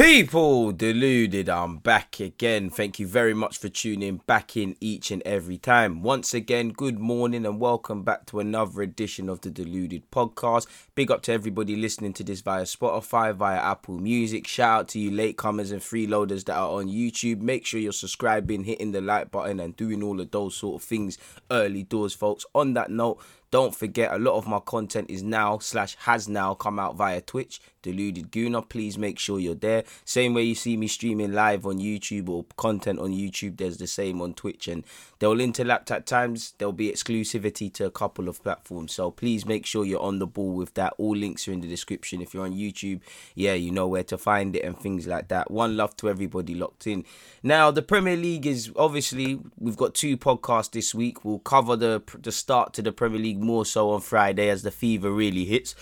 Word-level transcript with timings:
People 0.00 0.72
deluded, 0.72 1.50
I'm 1.50 1.76
back 1.76 2.20
again. 2.20 2.70
Thank 2.70 2.98
you 2.98 3.06
very 3.06 3.34
much 3.34 3.58
for 3.58 3.68
tuning 3.68 4.22
back 4.26 4.56
in 4.56 4.74
each 4.80 5.10
and 5.10 5.20
every 5.26 5.58
time. 5.58 6.02
Once 6.02 6.32
again, 6.32 6.70
good 6.70 6.98
morning 6.98 7.44
and 7.44 7.60
welcome 7.60 8.02
back 8.02 8.24
to 8.28 8.40
another 8.40 8.80
edition 8.80 9.28
of 9.28 9.42
the 9.42 9.50
Deluded 9.50 10.10
podcast. 10.10 10.66
Big 10.94 11.10
up 11.10 11.20
to 11.24 11.34
everybody 11.34 11.76
listening 11.76 12.14
to 12.14 12.24
this 12.24 12.40
via 12.40 12.62
Spotify, 12.62 13.34
via 13.34 13.58
Apple 13.58 13.98
Music. 13.98 14.46
Shout 14.46 14.80
out 14.80 14.88
to 14.88 14.98
you 14.98 15.10
latecomers 15.10 15.70
and 15.70 15.82
freeloaders 15.82 16.46
that 16.46 16.56
are 16.56 16.78
on 16.80 16.88
YouTube. 16.88 17.42
Make 17.42 17.66
sure 17.66 17.78
you're 17.78 17.92
subscribing, 17.92 18.64
hitting 18.64 18.92
the 18.92 19.02
like 19.02 19.30
button, 19.30 19.60
and 19.60 19.76
doing 19.76 20.02
all 20.02 20.18
of 20.18 20.30
those 20.30 20.56
sort 20.56 20.80
of 20.80 20.88
things 20.88 21.18
early 21.50 21.82
doors, 21.82 22.14
folks. 22.14 22.46
On 22.54 22.72
that 22.72 22.90
note, 22.90 23.22
don't 23.50 23.74
forget, 23.74 24.12
a 24.12 24.18
lot 24.18 24.36
of 24.36 24.46
my 24.46 24.60
content 24.60 25.10
is 25.10 25.24
now 25.24 25.58
slash 25.58 25.96
has 26.00 26.28
now 26.28 26.54
come 26.54 26.78
out 26.78 26.96
via 26.96 27.20
Twitch. 27.20 27.60
Deluded 27.82 28.30
Gooner, 28.30 28.68
please 28.68 28.98
make 28.98 29.18
sure 29.18 29.38
you're 29.38 29.54
there. 29.54 29.84
Same 30.04 30.34
way 30.34 30.42
you 30.42 30.54
see 30.54 30.76
me 30.76 30.86
streaming 30.86 31.32
live 31.32 31.66
on 31.66 31.78
YouTube 31.78 32.28
or 32.28 32.44
content 32.56 32.98
on 32.98 33.10
YouTube, 33.10 33.56
there's 33.56 33.78
the 33.78 33.86
same 33.86 34.20
on 34.20 34.34
Twitch, 34.34 34.68
and 34.68 34.84
they'll 35.18 35.36
interlap 35.36 35.90
at 35.90 36.06
times. 36.06 36.54
There'll 36.58 36.72
be 36.72 36.90
exclusivity 36.90 37.72
to 37.74 37.86
a 37.86 37.90
couple 37.90 38.28
of 38.28 38.42
platforms, 38.42 38.92
so 38.92 39.10
please 39.10 39.46
make 39.46 39.66
sure 39.66 39.84
you're 39.84 40.00
on 40.00 40.18
the 40.18 40.26
ball 40.26 40.52
with 40.52 40.74
that. 40.74 40.94
All 40.98 41.16
links 41.16 41.48
are 41.48 41.52
in 41.52 41.60
the 41.60 41.68
description. 41.68 42.20
If 42.20 42.34
you're 42.34 42.44
on 42.44 42.52
YouTube, 42.52 43.00
yeah, 43.34 43.54
you 43.54 43.70
know 43.70 43.88
where 43.88 44.04
to 44.04 44.18
find 44.18 44.54
it 44.54 44.64
and 44.64 44.78
things 44.78 45.06
like 45.06 45.28
that. 45.28 45.50
One 45.50 45.76
love 45.76 45.96
to 45.98 46.08
everybody 46.08 46.54
locked 46.54 46.86
in. 46.86 47.04
Now, 47.42 47.70
the 47.70 47.82
Premier 47.82 48.16
League 48.16 48.46
is 48.46 48.70
obviously 48.76 49.40
we've 49.58 49.76
got 49.76 49.94
two 49.94 50.16
podcasts 50.16 50.70
this 50.72 50.94
week. 50.94 51.24
We'll 51.24 51.38
cover 51.38 51.76
the 51.76 52.02
the 52.18 52.32
start 52.32 52.74
to 52.74 52.82
the 52.82 52.92
Premier 52.92 53.18
League 53.18 53.40
more 53.40 53.64
so 53.64 53.90
on 53.90 54.00
Friday 54.00 54.48
as 54.48 54.62
the 54.62 54.70
fever 54.70 55.10
really 55.10 55.44
hits. 55.44 55.74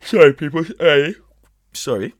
Sorry, 0.00 0.32
people. 0.32 0.64
Hey. 0.78 1.14
Sorry. 1.72 2.14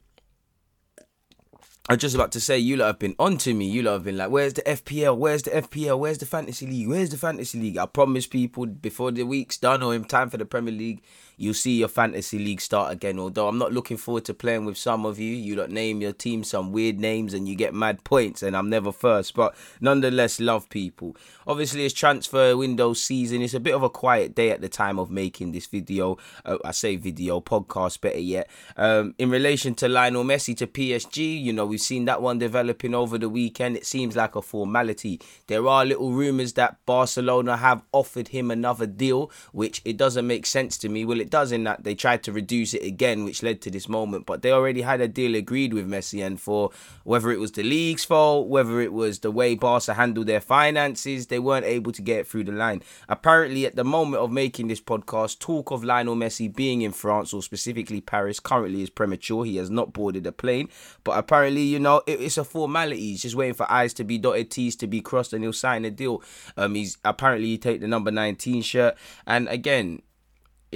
I 1.89 1.93
was 1.93 2.01
just 2.01 2.17
about 2.17 2.33
to 2.33 2.41
say, 2.41 2.59
you 2.59 2.77
lot 2.77 2.87
have 2.87 2.99
been 2.99 3.15
on 3.17 3.39
to 3.39 3.55
me. 3.55 3.67
You 3.67 3.83
lot 3.83 3.93
have 3.93 4.05
been 4.05 4.17
like, 4.17 4.31
where's 4.31 4.55
the 4.55 4.63
FPL? 4.63 5.17
Where's 5.17 5.45
the 5.45 5.53
FPL? 5.53 5.99
Where's 5.99 6.19
the 6.19 6.27
Fantasy 6.27 6.67
League? 6.67 6.89
Where's 6.89 7.11
the 7.11 7.17
Fantasy 7.17 7.61
League? 7.61 7.79
I 7.79 7.87
promise 7.87 8.27
people 8.27 8.67
before 8.67 9.13
the 9.13 9.23
week's 9.23 9.57
done 9.57 9.85
or 9.85 9.95
in 9.95 10.05
time 10.05 10.29
for 10.29 10.37
the 10.37 10.45
Premier 10.45 10.75
League, 10.75 11.03
you'll 11.37 11.55
see 11.55 11.79
your 11.79 11.89
fantasy 11.89 12.39
league 12.39 12.61
start 12.61 12.93
again. 12.93 13.19
Although 13.19 13.49
I'm 13.49 13.59
not 13.59 13.73
looking 13.73 13.97
forward 13.97 14.25
to 14.27 14.35
playing 14.35 14.65
with 14.65 14.79
some 14.79 15.05
of 15.05 15.19
you. 15.19 15.35
You 15.35 15.55
don't 15.55 15.73
name 15.73 16.01
your 16.01 16.13
team 16.13 16.45
some 16.45 16.73
weird 16.73 16.99
names 16.99 17.35
and 17.35 17.47
you 17.47 17.55
get 17.55 17.75
mad 17.75 18.05
points, 18.05 18.43
and 18.43 18.57
I'm 18.57 18.71
never 18.71 18.93
first. 18.93 19.35
But 19.35 19.55
nonetheless, 19.81 20.41
love 20.41 20.69
people. 20.69 21.17
Obviously, 21.47 21.85
it's 21.85 21.95
transfer 21.95 22.57
window 22.57 22.93
season. 22.95 23.43
It's 23.43 23.55
a 23.55 23.61
bit 23.61 23.75
of 23.75 23.83
a 23.83 23.91
quiet 23.91 24.35
day 24.35 24.51
at 24.51 24.61
the 24.61 24.69
time 24.69 24.99
of 24.99 25.11
making 25.11 25.53
this 25.53 25.67
video. 25.67 26.17
Uh, 26.45 26.59
I 26.65 26.71
say 26.71 26.97
video 26.97 27.41
podcast, 27.41 28.01
better 28.01 28.19
yet. 28.19 28.49
Um, 28.77 29.15
in 29.19 29.31
relation 29.31 29.75
to 29.77 29.89
Lionel 29.89 30.25
Messi 30.25 30.57
to 30.57 30.67
PSG, 30.67 31.41
you 31.41 31.53
know 31.53 31.67
we've 31.67 31.81
seen 31.81 32.07
that 32.07 32.23
one 32.23 32.39
developing 32.39 32.95
over 32.95 33.19
the 33.19 33.29
weekend. 33.29 33.77
It 33.77 33.87
seems 33.87 34.17
like 34.17 34.35
a 34.35 34.43
formality. 34.43 35.21
There 35.47 35.67
are 35.67 35.85
little 35.85 36.13
rumors 36.13 36.55
that 36.55 36.79
Barcelona 36.87 37.57
have 37.59 37.83
offered 37.93 38.29
him 38.29 38.51
another 38.51 38.87
deal, 38.87 39.31
which 39.53 39.83
it 39.85 39.97
doesn't 39.97 40.27
make 40.27 40.47
sense 40.47 40.79
to 40.79 40.89
me. 40.89 41.05
Will 41.05 41.21
it 41.21 41.26
it 41.27 41.31
does 41.31 41.51
in 41.51 41.65
that 41.65 41.83
they 41.83 41.97
tried 41.97 42.23
to 42.23 42.33
reduce 42.33 42.73
it 42.73 42.85
again, 42.85 43.25
which 43.25 43.43
led 43.43 43.61
to 43.63 43.71
this 43.71 43.89
moment. 43.89 44.27
But 44.27 44.43
they 44.43 44.53
already 44.53 44.83
had 44.83 45.01
a 45.01 45.09
deal 45.09 45.35
agreed 45.35 45.75
with 45.75 45.89
Messi, 45.89 46.25
and 46.25 46.41
for 46.41 46.71
whether 47.03 47.33
it 47.33 47.41
was 47.41 47.53
the 47.53 47.65
league's 47.65 48.05
fault, 48.05 48.47
whether 48.47 48.81
it 48.81 48.93
was 48.93 49.19
the 49.19 49.33
way 49.33 49.57
Barca 49.57 49.95
handled 49.95 50.29
their 50.29 50.41
finances, 50.41 51.27
they 51.27 51.41
weren't 51.41 51.67
able 51.67 51.91
to 51.91 52.01
get 52.01 52.29
through 52.29 52.45
the 52.45 52.53
line. 52.53 52.81
Apparently, 53.09 53.67
at 53.67 53.75
the 53.75 53.83
moment 53.83 54.23
of 54.23 54.31
making 54.31 54.69
this 54.69 54.81
podcast, 54.81 55.41
talk 55.41 55.73
of 55.73 55.83
Lionel 55.83 56.15
Messi 56.15 56.55
being 56.55 56.83
in 56.83 56.93
France 56.93 57.33
or 57.35 57.43
specifically 57.43 58.01
Paris 58.01 58.39
currently 58.39 58.83
is 58.83 58.91
premature. 58.91 59.45
He 59.45 59.57
has 59.57 59.69
not 59.69 59.93
boarded 59.93 60.27
a 60.29 60.33
plane, 60.33 60.69
but 61.03 61.19
apparently, 61.19 61.63
you 61.63 61.81
know, 61.81 62.03
it, 62.07 62.21
it's 62.21 62.39
a 62.39 62.45
formality. 62.45 63.01
He's 63.01 63.23
just 63.23 63.35
waiting 63.35 63.55
for 63.55 63.71
I's 63.71 63.93
to 63.95 64.05
be 64.05 64.19
dotted, 64.19 64.53
T's 64.53 64.77
to 64.77 64.87
be 64.87 65.01
crossed, 65.01 65.33
and 65.33 65.43
he'll 65.43 65.53
sign 65.53 65.85
a 65.85 65.91
deal. 65.91 66.23
Um, 66.57 66.77
he's 66.77 66.99
apparently 67.05 67.49
he 67.49 67.59
take 67.59 67.81
the 67.81 67.89
number 67.89 68.13
19 68.13 68.63
shirt, 68.63 68.97
and 69.27 69.49
again, 69.49 70.03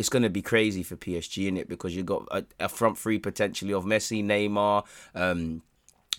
it's 0.01 0.09
going 0.09 0.23
to 0.23 0.31
be 0.31 0.43
crazy 0.43 0.83
for 0.83 0.97
PSG 0.97 1.47
in 1.47 1.57
it 1.57 1.69
because 1.69 1.95
you've 1.95 2.07
got 2.07 2.27
a, 2.31 2.45
a, 2.59 2.69
front 2.69 2.97
three 2.99 3.19
potentially 3.19 3.73
of 3.73 3.85
Messi, 3.85 4.25
Neymar, 4.25 4.85
um, 5.15 5.63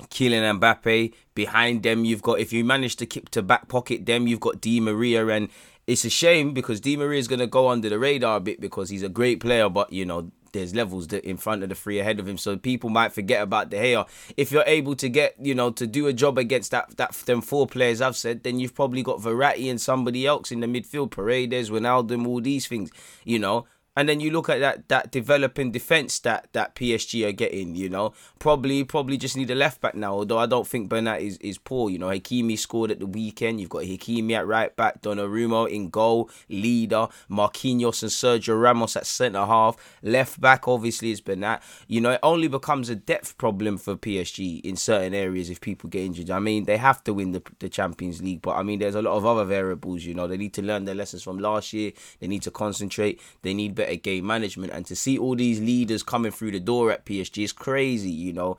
Kylian 0.03 0.59
Mbappe. 0.59 1.13
Behind 1.33 1.81
them, 1.81 2.05
you've 2.05 2.21
got 2.21 2.39
if 2.39 2.53
you 2.53 2.63
manage 2.63 2.95
to 2.97 3.05
keep 3.05 3.29
to 3.29 3.41
back 3.41 3.67
pocket 3.67 4.05
them, 4.05 4.27
you've 4.27 4.39
got 4.39 4.61
Di 4.61 4.79
Maria, 4.79 5.27
and 5.27 5.49
it's 5.87 6.05
a 6.05 6.09
shame 6.11 6.53
because 6.53 6.79
Di 6.79 6.95
Maria 6.95 7.19
is 7.19 7.27
going 7.27 7.39
to 7.39 7.47
go 7.47 7.69
under 7.69 7.89
the 7.89 7.97
radar 7.97 8.37
a 8.37 8.39
bit 8.39 8.61
because 8.61 8.89
he's 8.89 9.03
a 9.03 9.09
great 9.09 9.39
player, 9.39 9.67
but 9.67 9.91
you 9.91 10.05
know 10.05 10.31
there's 10.51 10.75
levels 10.75 11.07
that 11.09 11.23
in 11.23 11.37
front 11.37 11.63
of 11.63 11.69
the 11.69 11.75
three 11.75 11.99
ahead 11.99 12.19
of 12.19 12.27
him, 12.27 12.37
so 12.37 12.57
people 12.57 12.89
might 12.89 13.13
forget 13.13 13.41
about 13.41 13.69
De 13.69 13.77
Gea. 13.77 14.07
If 14.37 14.51
you're 14.51 14.63
able 14.67 14.95
to 14.95 15.09
get, 15.09 15.35
you 15.39 15.55
know, 15.55 15.71
to 15.71 15.87
do 15.87 16.07
a 16.07 16.13
job 16.13 16.37
against 16.37 16.71
that 16.71 16.97
that 16.97 17.13
them 17.25 17.41
four 17.41 17.67
players 17.67 18.01
I've 18.01 18.15
said, 18.15 18.43
then 18.43 18.59
you've 18.59 18.75
probably 18.75 19.03
got 19.03 19.19
Verratti 19.19 19.69
and 19.69 19.79
somebody 19.79 20.25
else 20.25 20.51
in 20.51 20.59
the 20.59 20.67
midfield, 20.67 21.11
Paredes, 21.11 21.69
Ronaldo, 21.69 22.25
all 22.25 22.41
these 22.41 22.67
things, 22.67 22.91
you 23.25 23.39
know. 23.39 23.65
And 23.95 24.07
then 24.07 24.21
you 24.21 24.31
look 24.31 24.47
at 24.47 24.59
that 24.61 24.87
that 24.87 25.11
developing 25.11 25.71
defense 25.71 26.19
that 26.19 26.47
that 26.53 26.75
PSG 26.75 27.27
are 27.27 27.33
getting, 27.33 27.75
you 27.75 27.89
know, 27.89 28.13
probably 28.39 28.85
probably 28.85 29.17
just 29.17 29.35
need 29.35 29.51
a 29.51 29.55
left 29.55 29.81
back 29.81 29.95
now. 29.95 30.13
Although 30.13 30.37
I 30.37 30.45
don't 30.45 30.65
think 30.65 30.87
Bernat 30.87 31.21
is, 31.21 31.37
is 31.37 31.57
poor, 31.57 31.89
you 31.89 31.99
know. 31.99 32.07
Hakimi 32.07 32.57
scored 32.57 32.91
at 32.91 32.99
the 32.99 33.05
weekend. 33.05 33.59
You've 33.59 33.69
got 33.69 33.83
Hakimi 33.83 34.31
at 34.31 34.47
right 34.47 34.73
back, 34.77 35.01
Donnarumma 35.01 35.69
in 35.69 35.89
goal, 35.89 36.29
leader, 36.47 37.09
Marquinhos 37.29 38.01
and 38.01 38.11
Sergio 38.11 38.61
Ramos 38.61 38.95
at 38.95 39.05
centre 39.05 39.45
half. 39.45 39.75
Left 40.01 40.39
back 40.39 40.69
obviously 40.69 41.11
is 41.11 41.19
Bernat. 41.19 41.61
You 41.87 41.99
know, 41.99 42.11
it 42.11 42.19
only 42.23 42.47
becomes 42.47 42.89
a 42.89 42.95
depth 42.95 43.37
problem 43.37 43.77
for 43.77 43.97
PSG 43.97 44.61
in 44.61 44.77
certain 44.77 45.13
areas 45.13 45.49
if 45.49 45.59
people 45.59 45.89
get 45.89 46.05
injured. 46.05 46.29
I 46.29 46.39
mean, 46.39 46.63
they 46.63 46.77
have 46.77 47.03
to 47.03 47.13
win 47.13 47.33
the 47.33 47.41
the 47.59 47.67
Champions 47.67 48.21
League, 48.21 48.41
but 48.41 48.55
I 48.55 48.63
mean, 48.63 48.79
there's 48.79 48.95
a 48.95 49.01
lot 49.01 49.17
of 49.17 49.25
other 49.25 49.43
variables. 49.43 50.05
You 50.05 50.13
know, 50.13 50.27
they 50.27 50.37
need 50.37 50.53
to 50.53 50.61
learn 50.61 50.85
their 50.85 50.95
lessons 50.95 51.23
from 51.23 51.39
last 51.39 51.73
year. 51.73 51.91
They 52.21 52.27
need 52.27 52.43
to 52.43 52.51
concentrate. 52.51 53.19
They 53.41 53.53
need 53.53 53.75
better 53.81 53.95
game 53.95 54.25
management. 54.25 54.73
And 54.73 54.85
to 54.85 54.95
see 54.95 55.17
all 55.17 55.35
these 55.35 55.59
leaders 55.59 56.03
coming 56.03 56.31
through 56.31 56.51
the 56.51 56.59
door 56.59 56.91
at 56.91 57.05
PSG 57.05 57.43
is 57.43 57.53
crazy, 57.53 58.11
you 58.11 58.33
know. 58.33 58.57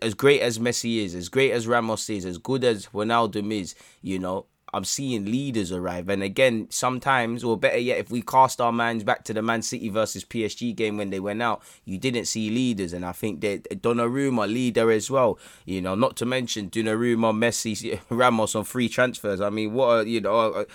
As 0.00 0.14
great 0.14 0.40
as 0.40 0.58
Messi 0.58 1.04
is, 1.04 1.14
as 1.14 1.28
great 1.28 1.52
as 1.52 1.66
Ramos 1.66 2.08
is, 2.08 2.24
as 2.24 2.38
good 2.38 2.64
as 2.64 2.86
Ronaldo 2.86 3.52
is, 3.52 3.74
you 4.00 4.18
know, 4.18 4.46
I'm 4.74 4.84
seeing 4.84 5.26
leaders 5.26 5.70
arrive. 5.70 6.08
And 6.08 6.22
again, 6.22 6.66
sometimes, 6.70 7.44
or 7.44 7.56
better 7.56 7.78
yet, 7.78 7.98
if 7.98 8.10
we 8.10 8.22
cast 8.22 8.60
our 8.60 8.72
minds 8.72 9.04
back 9.04 9.24
to 9.24 9.32
the 9.32 9.40
Man 9.40 9.62
City 9.62 9.88
versus 9.88 10.24
PSG 10.24 10.74
game 10.74 10.96
when 10.96 11.10
they 11.10 11.20
went 11.20 11.42
out, 11.42 11.62
you 11.84 11.96
didn't 11.96 12.24
see 12.24 12.50
leaders. 12.50 12.92
And 12.92 13.04
I 13.04 13.12
think 13.12 13.40
that 13.42 13.64
Donnarumma, 13.82 14.52
leader 14.52 14.90
as 14.90 15.10
well. 15.10 15.38
You 15.64 15.80
know, 15.80 15.94
not 15.94 16.16
to 16.16 16.26
mention 16.26 16.70
Donnarumma, 16.70 17.32
Messi, 17.32 18.00
Ramos 18.08 18.54
on 18.54 18.64
free 18.64 18.88
transfers. 18.88 19.40
I 19.40 19.50
mean, 19.50 19.72
what 19.72 20.00
a, 20.00 20.08
you 20.08 20.20
know, 20.20 20.66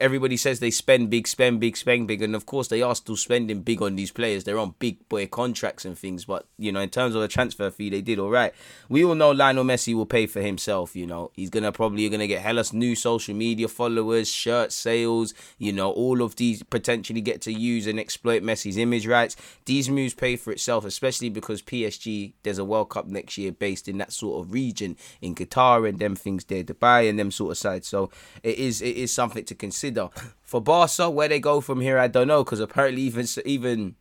everybody 0.00 0.36
says 0.36 0.60
they 0.60 0.70
spend 0.70 1.10
big, 1.10 1.28
spend 1.28 1.60
big, 1.60 1.76
spend 1.76 2.08
big, 2.08 2.22
and 2.22 2.34
of 2.34 2.46
course 2.46 2.68
they 2.68 2.82
are 2.82 2.94
still 2.94 3.16
spending 3.16 3.60
big 3.60 3.82
on 3.82 3.96
these 3.96 4.10
players. 4.10 4.44
They're 4.44 4.58
on 4.58 4.74
big 4.78 5.06
boy 5.08 5.26
contracts 5.26 5.84
and 5.84 5.98
things, 5.98 6.24
but 6.24 6.46
you 6.58 6.72
know, 6.72 6.80
in 6.80 6.88
terms 6.88 7.14
of 7.14 7.20
the 7.20 7.28
transfer 7.28 7.70
fee, 7.70 7.90
they 7.90 8.00
did 8.00 8.18
all 8.18 8.30
right. 8.30 8.54
We 8.88 9.04
all 9.04 9.14
know 9.14 9.30
Lionel 9.30 9.64
Messi 9.64 9.94
will 9.94 10.06
pay 10.06 10.26
for 10.26 10.40
himself. 10.40 10.96
You 10.96 11.06
know, 11.06 11.30
he's 11.34 11.50
gonna 11.50 11.72
probably 11.72 12.08
gonna 12.08 12.26
get 12.26 12.42
hellas 12.42 12.72
new 12.72 12.94
social 12.94 13.25
media 13.34 13.68
followers, 13.68 14.28
shirt 14.30 14.72
sales. 14.72 15.34
You 15.58 15.72
know, 15.72 15.90
all 15.90 16.22
of 16.22 16.36
these 16.36 16.62
potentially 16.62 17.20
get 17.20 17.40
to 17.42 17.52
use 17.52 17.86
and 17.86 17.98
exploit 17.98 18.42
Messi's 18.42 18.76
image 18.76 19.06
rights. 19.06 19.36
These 19.64 19.88
moves 19.88 20.14
pay 20.14 20.36
for 20.36 20.52
itself, 20.52 20.84
especially 20.84 21.28
because 21.28 21.62
PSG 21.62 22.32
there's 22.42 22.58
a 22.58 22.64
World 22.64 22.90
Cup 22.90 23.06
next 23.06 23.38
year 23.38 23.52
based 23.52 23.88
in 23.88 23.98
that 23.98 24.12
sort 24.12 24.40
of 24.44 24.52
region 24.52 24.96
in 25.20 25.34
Qatar 25.34 25.88
and 25.88 25.98
them 25.98 26.16
things 26.16 26.44
there, 26.44 26.64
Dubai 26.64 27.08
and 27.08 27.18
them 27.18 27.30
sort 27.30 27.52
of 27.52 27.58
sides. 27.58 27.88
So 27.88 28.10
it 28.42 28.58
is 28.58 28.82
it 28.82 28.96
is 28.96 29.12
something 29.12 29.44
to 29.44 29.54
consider. 29.54 30.08
For 30.42 30.60
Barca, 30.60 31.10
where 31.10 31.28
they 31.28 31.40
go 31.40 31.60
from 31.60 31.80
here, 31.80 31.98
I 31.98 32.06
don't 32.06 32.28
know, 32.28 32.44
because 32.44 32.60
apparently 32.60 33.02
even 33.02 33.26
even 33.44 33.96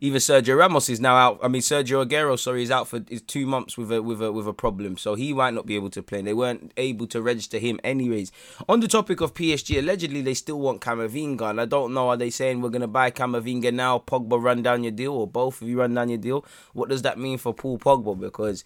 even 0.00 0.18
Sergio 0.18 0.56
Ramos 0.56 0.88
is 0.88 1.00
now 1.00 1.16
out. 1.16 1.40
I 1.42 1.48
mean, 1.48 1.62
Sergio 1.62 2.06
Aguero, 2.06 2.38
sorry, 2.38 2.62
is 2.62 2.70
out 2.70 2.88
for 2.88 3.00
is 3.08 3.22
two 3.22 3.46
months 3.46 3.76
with 3.76 3.90
a 3.92 4.02
with 4.02 4.22
a 4.22 4.32
with 4.32 4.46
a 4.46 4.52
problem, 4.52 4.96
so 4.96 5.14
he 5.14 5.32
might 5.32 5.54
not 5.54 5.66
be 5.66 5.74
able 5.74 5.90
to 5.90 6.02
play. 6.02 6.22
They 6.22 6.34
weren't 6.34 6.72
able 6.76 7.06
to 7.08 7.22
register 7.22 7.58
him 7.58 7.80
anyways. 7.82 8.32
On 8.68 8.80
the 8.80 8.88
topic 8.88 9.20
of 9.20 9.34
PSG, 9.34 9.78
allegedly 9.78 10.22
they 10.22 10.34
still 10.34 10.60
want 10.60 10.80
Camavinga, 10.80 11.50
and 11.50 11.60
I 11.60 11.64
don't 11.64 11.92
know. 11.94 12.08
Are 12.08 12.16
they 12.16 12.30
saying 12.30 12.60
we're 12.60 12.70
gonna 12.70 12.86
buy 12.88 13.10
Camavinga 13.10 13.72
now? 13.72 13.98
Pogba 13.98 14.42
run 14.42 14.62
down 14.62 14.84
your 14.84 14.92
deal, 14.92 15.12
or 15.12 15.26
both 15.26 15.60
of 15.62 15.68
you 15.68 15.78
run 15.80 15.94
down 15.94 16.08
your 16.08 16.18
deal? 16.18 16.44
What 16.72 16.88
does 16.88 17.02
that 17.02 17.18
mean 17.18 17.38
for 17.38 17.52
Paul 17.52 17.78
Pogba? 17.78 18.18
Because 18.18 18.64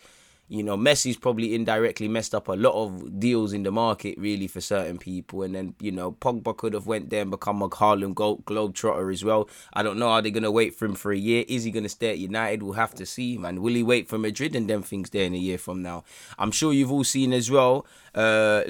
you 0.53 0.63
know, 0.63 0.77
Messi's 0.77 1.17
probably 1.17 1.55
indirectly 1.55 2.09
messed 2.09 2.35
up 2.35 2.47
a 2.49 2.53
lot 2.53 2.75
of 2.75 3.19
deals 3.19 3.55
in 3.55 3.63
the 3.63 3.73
market, 3.73 4.19
really, 4.19 4.47
for 4.47 4.61
certain 4.61 4.99
people. 4.99 5.43
And 5.43 5.55
then, 5.55 5.75
you 5.81 5.91
know, 5.91 6.13
Pogba 6.13 6.55
could 6.55 6.75
have 6.75 6.87
went 6.87 7.09
there 7.09 7.23
and 7.23 7.31
become 7.31 7.63
a 7.63 7.75
Harlem 7.75 8.15
Globetrotter 8.15 9.11
as 9.11 9.25
well. 9.25 9.49
I 9.73 9.83
don't 9.83 9.99
know. 9.99 10.09
Are 10.09 10.21
they 10.21 10.31
going 10.31 10.43
to 10.43 10.51
wait 10.51 10.75
for 10.75 10.85
him 10.85 10.95
for 10.95 11.11
a 11.11 11.17
year? 11.17 11.47
Is 11.49 11.65
he 11.65 11.71
going 11.71 11.85
to 11.85 11.89
stay 11.89 12.11
at 12.11 12.19
United? 12.19 12.63
We'll 12.63 12.75
have 12.75 12.95
to 12.97 13.07
see, 13.07 13.39
man. 13.39 13.63
Will 13.63 13.73
he 13.73 13.83
wait 13.83 14.11
for 14.11 14.19
Madrid 14.19 14.55
and 14.55 14.69
then 14.69 14.83
things 14.83 15.09
there 15.09 15.25
in 15.25 15.33
a 15.33 15.39
year 15.39 15.57
from 15.57 15.81
now? 15.81 16.05
I'm 16.39 16.51
sure 16.51 16.75
you've 16.75 16.93
all 16.93 17.05
seen 17.05 17.33
as 17.33 17.51
well. 17.51 17.87
Uh, 18.15 18.63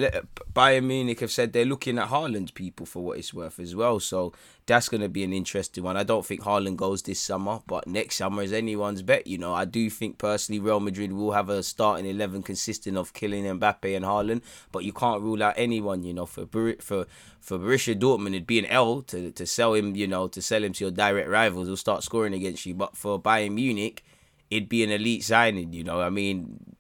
Bayern 0.55 0.85
Munich 0.85 1.19
have 1.19 1.33
said 1.33 1.53
they're 1.53 1.65
looking 1.65 1.99
at 1.99 2.11
Haaland 2.11 2.55
people 2.55 2.87
for 2.87 3.03
what 3.03 3.19
it's 3.19 3.35
worth 3.35 3.59
as 3.59 3.75
well. 3.75 3.99
So 3.99 4.33
that's 4.73 4.89
going 4.89 5.03
to 5.03 5.09
be 5.11 5.23
an 5.23 5.35
interesting 5.35 5.85
one. 5.85 5.99
I 5.99 6.03
don't 6.03 6.25
think 6.25 6.41
Haaland 6.41 6.77
goes 6.77 7.03
this 7.03 7.21
summer, 7.21 7.61
but 7.67 7.87
next 7.87 8.17
summer 8.17 8.43
is 8.43 8.55
anyone's 8.55 9.03
bet. 9.03 9.27
You 9.27 9.37
know, 9.37 9.53
I 9.53 9.67
do 9.67 9.91
think 9.91 10.17
personally 10.17 10.61
Real 10.61 10.81
Madrid 10.81 11.13
will 11.13 11.33
have 11.33 11.51
a 11.51 11.63
starting 11.63 12.07
eleven 12.07 12.43
consisting 12.43 12.97
of 12.97 13.13
Kylian 13.13 13.59
Mbappe 13.59 13.95
and 13.95 14.03
Haaland, 14.03 14.41
but 14.73 14.83
you 14.83 14.95
can't 14.95 15.21
rule 15.21 15.43
out 15.43 15.53
anyone. 15.59 16.05
You 16.05 16.15
know, 16.15 16.25
for 16.25 16.47
for 16.81 17.07
for 17.39 17.59
Borussia 17.59 17.95
Dortmund, 17.95 18.29
it'd 18.29 18.47
be 18.47 18.61
an 18.61 18.65
L 18.65 19.03
to 19.03 19.31
to 19.31 19.47
sell 19.47 19.75
him. 19.75 19.95
You 19.95 20.07
know, 20.07 20.27
to 20.29 20.41
sell 20.41 20.65
him 20.65 20.73
to 20.73 20.85
your 20.85 20.91
direct 20.91 21.29
rivals 21.29 21.69
who'll 21.69 21.77
start 21.77 22.03
scoring 22.03 22.33
against 22.33 22.65
you. 22.65 22.75
But 22.75 22.97
for 22.97 23.21
Bayern 23.21 23.53
Munich, 23.53 24.03
it'd 24.51 24.71
be 24.71 24.83
an 24.83 24.91
elite 24.91 25.23
signing. 25.23 25.75
You 25.75 25.85
know, 25.85 26.01
I 26.01 26.09
mean, 26.09 26.75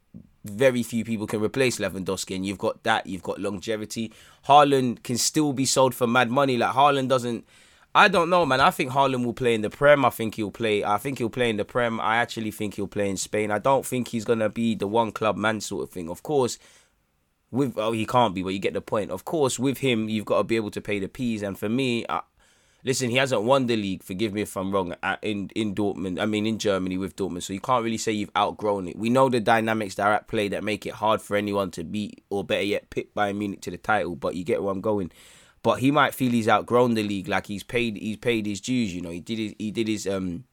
very 0.45 0.83
few 0.83 1.05
people 1.05 1.27
can 1.27 1.43
replace 1.43 1.79
Lewandowski, 1.79 2.37
and 2.37 2.47
you've 2.47 2.57
got 2.57 2.83
that. 2.85 3.07
You've 3.07 3.23
got 3.23 3.39
longevity. 3.39 4.15
Haaland 4.49 5.03
can 5.03 5.19
still 5.19 5.53
be 5.53 5.67
sold 5.67 5.95
for 5.95 6.07
mad 6.07 6.31
money. 6.31 6.57
Like 6.57 6.75
Haaland 6.75 7.09
doesn't. 7.09 7.45
I 7.95 8.09
don't 8.09 8.31
know, 8.31 8.47
man. 8.47 8.61
I 8.61 8.71
think 8.71 8.93
Haaland 8.93 9.25
will 9.25 9.35
play 9.35 9.55
in 9.55 9.61
the 9.61 9.69
Prem. 9.69 10.05
I 10.05 10.11
think 10.11 10.37
he'll 10.37 10.51
play. 10.51 10.83
I 10.83 10.97
think 10.97 11.19
he'll 11.19 11.29
play 11.29 11.51
in 11.51 11.59
the 11.59 11.65
Prem. 11.65 12.01
I 12.01 12.17
actually 12.17 12.51
think 12.51 12.75
he'll 12.75 12.87
play 12.87 13.11
in 13.11 13.19
Spain. 13.19 13.51
I 13.51 13.59
don't 13.59 13.85
think 13.85 14.09
he's 14.09 14.25
gonna 14.25 14.49
be 14.49 14.75
the 14.75 14.87
one 14.87 15.13
club 15.13 15.37
man 15.37 15.61
sort 15.61 15.85
of 15.85 15.91
thing. 15.91 16.09
Of 16.09 16.23
course, 16.23 16.59
with 17.51 17.77
oh 17.77 17.93
he 17.93 18.07
can't 18.07 18.35
be, 18.35 18.43
but 18.43 18.51
you 18.51 18.59
get 18.59 18.73
the 18.73 18.81
point. 18.81 19.11
Of 19.11 19.25
course, 19.27 19.59
with 19.59 19.79
him, 19.79 20.09
you've 20.09 20.25
got 20.25 20.39
to 20.39 20.45
be 20.45 20.57
able 20.57 20.71
to 20.71 20.81
pay 20.81 20.99
the 20.99 21.09
P's. 21.09 21.43
And 21.43 21.59
for 21.59 21.69
me, 21.69 22.07
I, 22.09 22.23
Listen, 22.85 23.11
he 23.11 23.17
hasn't 23.17 23.43
won 23.43 23.67
the 23.67 23.77
league. 23.77 24.03
Forgive 24.03 24.33
me 24.33 24.43
if 24.43 24.57
I'm 24.57 24.73
wrong. 24.73 24.95
in 25.23 25.51
in 25.55 25.75
Dortmund, 25.75 26.21
I 26.21 26.27
mean 26.27 26.47
in 26.47 26.59
Germany 26.59 26.99
with 26.99 27.15
Dortmund, 27.15 27.45
so 27.45 27.53
you 27.53 27.61
can't 27.61 27.85
really 27.85 27.99
say 27.99 28.11
you've 28.11 28.37
outgrown 28.37 28.89
it. 28.89 28.99
We 28.99 29.09
know 29.09 29.29
the 29.29 29.39
dynamics 29.39 29.95
that 29.97 30.07
are 30.07 30.15
at 30.15 30.27
play 30.27 30.49
that 30.49 30.65
make 30.65 30.85
it 30.85 30.95
hard 30.95 31.23
for 31.23 31.37
anyone 31.37 31.71
to 31.73 31.85
beat, 31.85 32.25
or 32.29 32.43
better 32.43 32.65
yet, 32.65 32.91
pick 32.91 33.15
Bayern 33.15 33.37
Munich 33.37 33.61
to 33.63 33.71
the 33.71 33.79
title. 33.79 34.17
But 34.17 34.35
you 34.35 34.43
get 34.43 34.63
where 34.63 34.73
I'm 34.73 34.81
going. 34.81 35.13
But 35.63 35.79
he 35.79 35.91
might 35.91 36.15
feel 36.15 36.33
he's 36.33 36.49
outgrown 36.49 36.95
the 36.95 37.03
league, 37.03 37.29
like 37.29 37.47
he's 37.47 37.63
paid 37.63 37.97
he's 37.97 38.17
paid 38.17 38.47
his 38.47 38.61
dues. 38.61 38.95
You 38.95 39.01
know, 39.01 39.11
he 39.11 39.21
did 39.21 39.39
his 39.39 39.55
he 39.59 39.71
did 39.71 39.89
his 39.89 40.07
um 40.07 40.45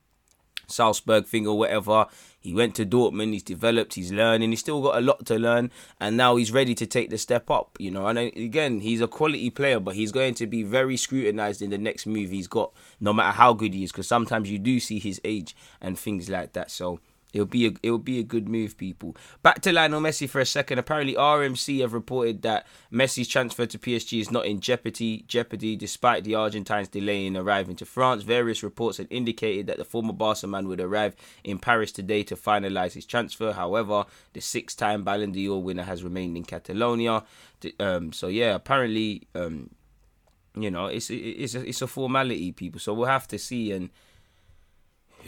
Salzburg 0.71 1.25
thing 1.25 1.47
or 1.47 1.57
whatever. 1.57 2.07
He 2.39 2.53
went 2.53 2.75
to 2.75 2.85
Dortmund, 2.85 3.33
he's 3.33 3.43
developed, 3.43 3.95
he's 3.95 4.11
learning, 4.11 4.51
he's 4.51 4.61
still 4.61 4.81
got 4.81 4.97
a 4.97 5.01
lot 5.01 5.25
to 5.25 5.37
learn, 5.37 5.71
and 5.99 6.15
now 6.15 6.37
he's 6.37 6.51
ready 6.51 6.73
to 6.75 6.85
take 6.85 7.09
the 7.09 7.17
step 7.17 7.51
up, 7.51 7.75
you 7.79 7.91
know. 7.91 8.07
And 8.07 8.17
again, 8.17 8.79
he's 8.79 9.01
a 9.01 9.07
quality 9.07 9.49
player, 9.49 9.79
but 9.79 9.95
he's 9.95 10.11
going 10.11 10.35
to 10.35 10.47
be 10.47 10.63
very 10.63 10.95
scrutinized 10.95 11.61
in 11.61 11.69
the 11.69 11.77
next 11.77 12.05
move 12.05 12.29
he's 12.29 12.47
got, 12.47 12.71
no 12.99 13.11
matter 13.11 13.35
how 13.35 13.53
good 13.53 13.73
he 13.73 13.83
is, 13.83 13.91
because 13.91 14.07
sometimes 14.07 14.49
you 14.49 14.57
do 14.57 14.79
see 14.79 14.99
his 14.99 15.19
age 15.25 15.55
and 15.81 15.99
things 15.99 16.29
like 16.29 16.53
that. 16.53 16.71
So 16.71 17.01
It'll 17.31 17.45
be 17.45 17.67
a 17.67 17.73
it'll 17.83 17.99
be 17.99 18.19
a 18.19 18.23
good 18.23 18.49
move, 18.49 18.75
people. 18.75 19.15
Back 19.43 19.61
to 19.61 19.71
Lionel 19.71 20.01
Messi 20.01 20.27
for 20.27 20.41
a 20.41 20.45
second. 20.45 20.79
Apparently, 20.79 21.13
RMC 21.13 21.81
have 21.81 21.93
reported 21.93 22.41
that 22.41 22.65
Messi's 22.91 23.27
transfer 23.27 23.67
to 23.67 23.77
PSG 23.77 24.19
is 24.19 24.31
not 24.31 24.47
in 24.47 24.59
jeopardy. 24.59 25.25
Jeopardy, 25.27 25.75
despite 25.75 26.23
the 26.23 26.33
Argentines 26.33 26.87
delay 26.87 27.27
in 27.27 27.37
arriving 27.37 27.75
to 27.77 27.85
France. 27.85 28.23
Various 28.23 28.63
reports 28.63 28.97
had 28.97 29.07
indicated 29.11 29.67
that 29.67 29.77
the 29.77 29.85
former 29.85 30.13
Barca 30.13 30.47
man 30.47 30.67
would 30.67 30.81
arrive 30.81 31.15
in 31.43 31.59
Paris 31.59 31.91
today 31.91 32.23
to 32.23 32.35
finalize 32.35 32.93
his 32.93 33.05
transfer. 33.05 33.53
However, 33.53 34.05
the 34.33 34.41
six-time 34.41 35.03
Ballon 35.03 35.31
d'Or 35.31 35.61
winner 35.61 35.83
has 35.83 36.03
remained 36.03 36.35
in 36.35 36.43
Catalonia. 36.43 37.23
Um, 37.79 38.11
so 38.11 38.27
yeah, 38.27 38.55
apparently, 38.55 39.27
um, 39.35 39.69
you 40.55 40.71
know, 40.71 40.87
it's 40.87 41.11
it's 41.11 41.53
a, 41.53 41.67
it's 41.67 41.83
a 41.83 41.87
formality, 41.87 42.51
people. 42.53 42.79
So 42.79 42.93
we'll 42.93 43.07
have 43.07 43.27
to 43.27 43.37
see 43.37 43.71
and 43.71 43.91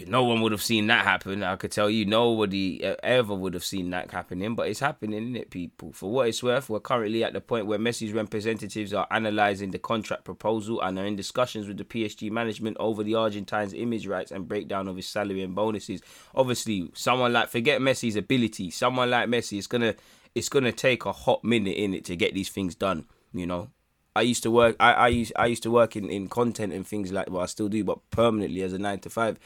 no 0.06 0.24
one 0.24 0.40
would 0.40 0.52
have 0.52 0.62
seen 0.62 0.86
that 0.88 1.04
happen. 1.04 1.42
I 1.42 1.56
could 1.56 1.70
tell 1.70 1.90
you, 1.90 2.04
nobody 2.04 2.84
uh, 2.84 2.96
ever 3.02 3.34
would 3.34 3.54
have 3.54 3.64
seen 3.64 3.90
that 3.90 4.10
happening, 4.10 4.54
but 4.54 4.68
it's 4.68 4.80
happening, 4.80 5.22
isn't 5.22 5.36
it, 5.36 5.50
people? 5.50 5.92
For 5.92 6.10
what 6.10 6.28
it's 6.28 6.42
worth, 6.42 6.68
we're 6.68 6.80
currently 6.80 7.24
at 7.24 7.32
the 7.32 7.40
point 7.40 7.66
where 7.66 7.78
Messi's 7.78 8.12
representatives 8.12 8.92
are 8.92 9.06
analysing 9.10 9.70
the 9.70 9.78
contract 9.78 10.24
proposal 10.24 10.80
and 10.80 10.98
are 10.98 11.04
in 11.04 11.16
discussions 11.16 11.68
with 11.68 11.76
the 11.76 11.84
PSG 11.84 12.30
management 12.30 12.76
over 12.80 13.02
the 13.02 13.12
Argentine's 13.12 13.74
image 13.74 14.06
rights 14.06 14.30
and 14.30 14.48
breakdown 14.48 14.88
of 14.88 14.96
his 14.96 15.06
salary 15.06 15.42
and 15.42 15.54
bonuses. 15.54 16.00
Obviously, 16.34 16.90
someone 16.94 17.32
like 17.32 17.48
forget 17.48 17.80
Messi's 17.80 18.16
ability, 18.16 18.70
someone 18.70 19.10
like 19.10 19.28
Messi, 19.28 19.58
it's 19.58 19.66
gonna 19.66 19.94
it's 20.34 20.48
gonna 20.48 20.72
take 20.72 21.04
a 21.04 21.12
hot 21.12 21.44
minute 21.44 21.76
in 21.76 21.94
it 21.94 22.04
to 22.06 22.16
get 22.16 22.34
these 22.34 22.48
things 22.48 22.74
done. 22.74 23.06
You 23.34 23.46
know, 23.46 23.70
I 24.14 24.22
used 24.22 24.42
to 24.44 24.50
work. 24.50 24.76
I, 24.80 24.92
I 24.92 25.08
used 25.08 25.32
I 25.36 25.46
used 25.46 25.62
to 25.64 25.70
work 25.70 25.96
in, 25.96 26.08
in 26.08 26.28
content 26.28 26.72
and 26.72 26.86
things 26.86 27.12
like 27.12 27.30
well 27.30 27.42
I 27.42 27.46
still 27.46 27.68
do, 27.68 27.84
but 27.84 27.98
permanently 28.10 28.62
as 28.62 28.72
a 28.72 28.78
nine 28.78 29.00
to 29.00 29.10
five 29.10 29.38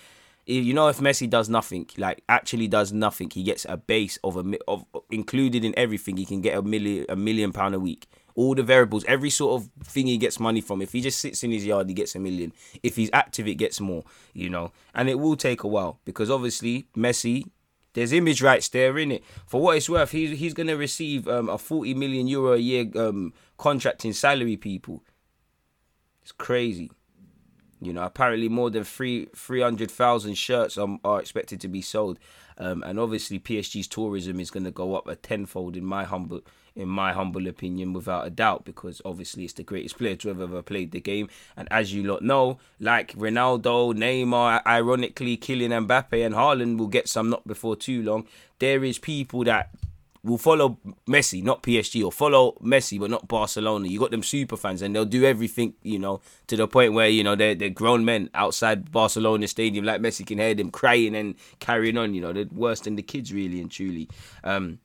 you 0.46 0.72
know 0.72 0.88
if 0.88 0.98
Messi 0.98 1.28
does 1.28 1.48
nothing, 1.48 1.88
like 1.98 2.22
actually 2.28 2.69
does 2.69 2.93
nothing, 2.93 3.31
he 3.31 3.43
gets 3.43 3.66
a 3.69 3.76
base 3.76 4.19
of 4.22 4.37
a 4.37 4.58
of 4.69 4.87
included 5.10 5.64
in 5.64 5.75
everything. 5.76 6.16
He 6.16 6.25
can 6.25 6.40
get 6.40 6.56
a 6.56 6.62
million 6.62 7.06
a 7.08 7.16
million 7.16 7.52
pound 7.52 7.75
a 7.75 7.81
week. 7.81 8.06
All 8.37 8.54
the 8.54 8.62
variables, 8.62 9.04
every 9.06 9.31
sort 9.31 9.62
of 9.62 9.70
thing 9.87 10.06
he 10.06 10.19
gets 10.19 10.38
money 10.38 10.60
from. 10.60 10.82
If 10.82 10.93
he 10.93 11.00
just 11.00 11.20
sits 11.20 11.43
in 11.43 11.50
his 11.50 11.64
yard, 11.64 11.88
he 11.88 11.94
gets 11.94 12.14
a 12.14 12.20
million. 12.20 12.52
If 12.82 12.96
he's 12.96 13.10
active, 13.12 13.48
it 13.48 13.54
gets 13.54 13.81
more. 13.81 14.04
You 14.34 14.50
know, 14.50 14.72
and 14.94 15.08
it 15.08 15.19
will 15.19 15.37
take 15.37 15.64
a 15.64 15.69
while 15.69 16.00
because 16.04 16.31
obviously 16.31 16.87
Messi. 16.96 17.44
There's 17.94 18.12
image 18.12 18.43
rights 18.43 18.69
there 18.69 18.98
in 18.98 19.10
it. 19.10 19.25
For 19.46 19.58
what 19.58 19.78
it's 19.78 19.88
worth, 19.88 20.10
he's 20.10 20.38
he's 20.38 20.52
gonna 20.52 20.76
receive 20.76 21.26
um, 21.26 21.48
a 21.48 21.56
40 21.56 21.94
million 21.94 22.28
euro 22.28 22.52
a 22.52 22.58
year 22.58 22.84
um, 22.94 23.32
contract 23.56 24.04
in 24.04 24.12
salary. 24.12 24.58
People, 24.58 25.02
it's 26.20 26.31
crazy. 26.31 26.90
You 27.81 27.93
know, 27.93 28.05
apparently 28.05 28.49
more 28.49 28.70
than 28.70 28.84
three 28.84 29.28
three 29.34 29.61
hundred 29.61 29.90
thousand 29.90 30.34
shirts 30.34 30.78
are, 30.78 31.20
expected 31.20 31.61
to 31.61 31.69
be 31.69 31.82
sold, 31.82 32.19
um, 32.58 32.82
and 32.82 32.99
obviously 32.99 33.38
PSG's 33.38 33.87
tourism 33.87 34.40
is 34.40 34.50
going 34.50 34.64
to 34.64 34.70
go 34.70 34.94
up 34.94 35.06
a 35.06 35.17
tenfold 35.17 35.76
in 35.76 35.84
my 35.84 36.05
humble 36.05 36.40
in 36.76 36.88
my 36.88 37.14
humble 37.14 37.49
opinion, 37.49 37.94
without 37.94 38.26
a 38.26 38.31
doubt, 38.31 38.67
because 38.67 39.00
obviously 39.05 39.44
it's 39.44 39.55
the 39.55 39.62
greatest 39.62 39.96
player 39.96 40.14
to 40.14 40.28
have 40.28 40.43
ever 40.43 40.62
played 40.62 40.93
the 40.93 41.00
game. 41.00 41.28
And 41.56 41.67
as 41.70 41.94
you 41.94 42.02
lot 42.05 42.23
know, 42.23 42.58
like 42.78 43.14
Ronaldo, 43.14 43.94
Neymar, 43.94 44.61
ironically, 44.67 45.38
Kylian 45.38 45.87
Mbappe 45.87 46.25
and 46.25 46.34
Haaland 46.34 46.76
will 46.76 46.87
get 46.87 47.08
some 47.08 47.31
not 47.31 47.46
before 47.46 47.76
too 47.76 48.02
long. 48.02 48.26
There 48.58 48.84
is 48.84 48.99
people 48.99 49.43
that 49.44 49.70
will 50.26 50.38
follow 50.38 50.78
Messi, 51.08 51.43
not 51.43 51.62
PSG, 51.62 52.05
or 52.05 52.11
follow 52.11 52.52
Messi 52.62 52.99
but 52.99 53.11
not 53.11 53.28
Barcelona. 53.28 53.88
You 53.88 53.99
got 53.99 54.11
them 54.11 54.23
super 54.23 54.56
fans, 54.56 54.82
and 54.82 54.94
they'll 54.94 55.05
do 55.05 55.25
everything, 55.25 55.75
you 55.82 55.99
know, 55.99 56.20
to 56.49 56.56
the 56.56 56.67
point 56.67 56.93
where 56.93 57.08
you 57.08 57.23
know 57.23 57.37
they're 57.37 57.55
they're 57.55 57.70
grown 57.70 58.05
men 58.05 58.28
outside 58.34 58.90
Barcelona 58.90 59.49
stadium, 59.49 59.84
like 59.84 60.00
Messi 60.00 60.26
can 60.26 60.38
hear 60.38 60.55
them 60.55 60.70
crying 60.70 61.14
and 61.14 61.37
carrying 61.61 61.96
on. 61.96 62.12
You 62.14 62.20
know, 62.20 62.32
they're 62.32 62.46
worse 62.52 62.81
than 62.81 62.96
the 62.96 63.02
kids, 63.02 63.32
really 63.32 63.61
and 63.61 63.70
truly. 63.70 64.08
Um, 64.43 64.81